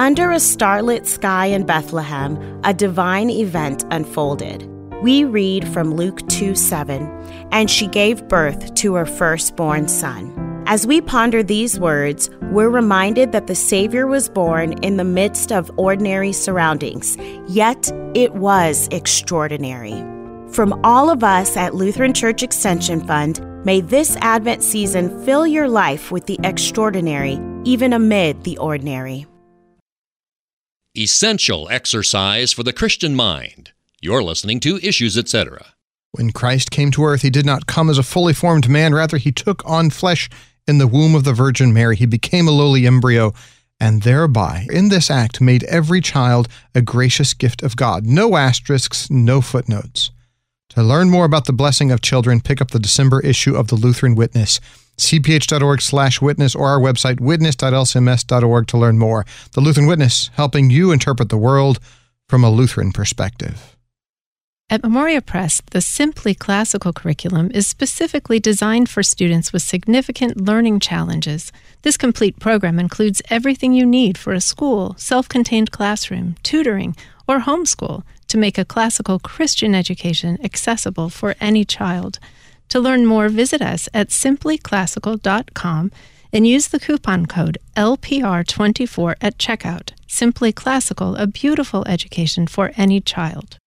Under 0.00 0.30
a 0.30 0.40
starlit 0.40 1.06
sky 1.06 1.44
in 1.44 1.66
Bethlehem, 1.66 2.62
a 2.64 2.72
divine 2.72 3.28
event 3.28 3.84
unfolded. 3.90 4.66
We 5.02 5.24
read 5.24 5.68
from 5.68 5.92
Luke 5.92 6.26
2 6.28 6.54
7, 6.54 7.02
and 7.52 7.70
she 7.70 7.86
gave 7.86 8.26
birth 8.26 8.72
to 8.76 8.94
her 8.94 9.04
firstborn 9.04 9.88
son. 9.88 10.64
As 10.66 10.86
we 10.86 11.02
ponder 11.02 11.42
these 11.42 11.78
words, 11.78 12.30
we're 12.44 12.70
reminded 12.70 13.32
that 13.32 13.46
the 13.46 13.54
Savior 13.54 14.06
was 14.06 14.30
born 14.30 14.72
in 14.82 14.96
the 14.96 15.04
midst 15.04 15.52
of 15.52 15.70
ordinary 15.76 16.32
surroundings, 16.32 17.18
yet 17.46 17.92
it 18.14 18.32
was 18.36 18.88
extraordinary. 18.92 20.02
From 20.50 20.80
all 20.82 21.10
of 21.10 21.22
us 21.22 21.58
at 21.58 21.74
Lutheran 21.74 22.14
Church 22.14 22.42
Extension 22.42 23.06
Fund, 23.06 23.44
may 23.66 23.82
this 23.82 24.16
Advent 24.22 24.62
season 24.62 25.22
fill 25.26 25.46
your 25.46 25.68
life 25.68 26.10
with 26.10 26.24
the 26.24 26.38
extraordinary, 26.42 27.38
even 27.64 27.92
amid 27.92 28.44
the 28.44 28.56
ordinary. 28.56 29.26
Essential 30.98 31.68
exercise 31.70 32.52
for 32.52 32.64
the 32.64 32.72
Christian 32.72 33.14
mind. 33.14 33.70
You're 34.00 34.24
listening 34.24 34.58
to 34.60 34.80
Issues, 34.82 35.16
etc. 35.16 35.74
When 36.10 36.32
Christ 36.32 36.72
came 36.72 36.90
to 36.90 37.04
earth, 37.04 37.22
he 37.22 37.30
did 37.30 37.46
not 37.46 37.68
come 37.68 37.88
as 37.88 37.96
a 37.96 38.02
fully 38.02 38.32
formed 38.32 38.68
man. 38.68 38.92
Rather, 38.92 39.16
he 39.16 39.30
took 39.30 39.64
on 39.64 39.90
flesh 39.90 40.28
in 40.66 40.78
the 40.78 40.88
womb 40.88 41.14
of 41.14 41.22
the 41.22 41.32
Virgin 41.32 41.72
Mary. 41.72 41.94
He 41.94 42.06
became 42.06 42.48
a 42.48 42.50
lowly 42.50 42.88
embryo, 42.88 43.32
and 43.78 44.02
thereby, 44.02 44.66
in 44.72 44.88
this 44.88 45.12
act, 45.12 45.40
made 45.40 45.62
every 45.64 46.00
child 46.00 46.48
a 46.74 46.82
gracious 46.82 47.34
gift 47.34 47.62
of 47.62 47.76
God. 47.76 48.04
No 48.04 48.36
asterisks, 48.36 49.08
no 49.08 49.40
footnotes. 49.40 50.10
To 50.70 50.82
learn 50.82 51.08
more 51.08 51.24
about 51.24 51.44
the 51.44 51.52
blessing 51.52 51.92
of 51.92 52.00
children, 52.00 52.40
pick 52.40 52.60
up 52.60 52.72
the 52.72 52.80
December 52.80 53.20
issue 53.20 53.54
of 53.54 53.68
the 53.68 53.76
Lutheran 53.76 54.16
Witness 54.16 54.58
cph.org 55.00 55.82
slash 55.82 56.20
witness 56.20 56.54
or 56.54 56.68
our 56.68 56.78
website 56.78 57.20
witness.lcms.org 57.20 58.66
to 58.66 58.78
learn 58.78 58.98
more. 58.98 59.24
The 59.52 59.60
Lutheran 59.60 59.86
Witness, 59.86 60.30
helping 60.34 60.70
you 60.70 60.92
interpret 60.92 61.28
the 61.28 61.38
world 61.38 61.80
from 62.28 62.44
a 62.44 62.50
Lutheran 62.50 62.92
perspective. 62.92 63.76
At 64.72 64.84
Memoria 64.84 65.20
Press, 65.20 65.60
the 65.72 65.80
Simply 65.80 66.32
Classical 66.32 66.92
curriculum 66.92 67.50
is 67.52 67.66
specifically 67.66 68.38
designed 68.38 68.88
for 68.88 69.02
students 69.02 69.52
with 69.52 69.62
significant 69.62 70.40
learning 70.40 70.78
challenges. 70.78 71.50
This 71.82 71.96
complete 71.96 72.38
program 72.38 72.78
includes 72.78 73.20
everything 73.30 73.72
you 73.72 73.84
need 73.84 74.16
for 74.16 74.32
a 74.32 74.40
school, 74.40 74.94
self 74.96 75.28
contained 75.28 75.72
classroom, 75.72 76.36
tutoring, 76.44 76.94
or 77.26 77.40
homeschool 77.40 78.04
to 78.28 78.38
make 78.38 78.58
a 78.58 78.64
classical 78.64 79.18
Christian 79.18 79.74
education 79.74 80.38
accessible 80.44 81.08
for 81.08 81.34
any 81.40 81.64
child. 81.64 82.20
To 82.70 82.80
learn 82.80 83.04
more, 83.04 83.28
visit 83.28 83.60
us 83.60 83.88
at 83.92 84.08
simplyclassical.com 84.08 85.92
and 86.32 86.46
use 86.46 86.68
the 86.68 86.80
coupon 86.80 87.26
code 87.26 87.58
LPR24 87.76 89.14
at 89.20 89.38
checkout. 89.38 89.90
Simply 90.06 90.52
Classical, 90.52 91.16
a 91.16 91.26
beautiful 91.26 91.84
education 91.86 92.46
for 92.46 92.72
any 92.76 93.00
child. 93.00 93.59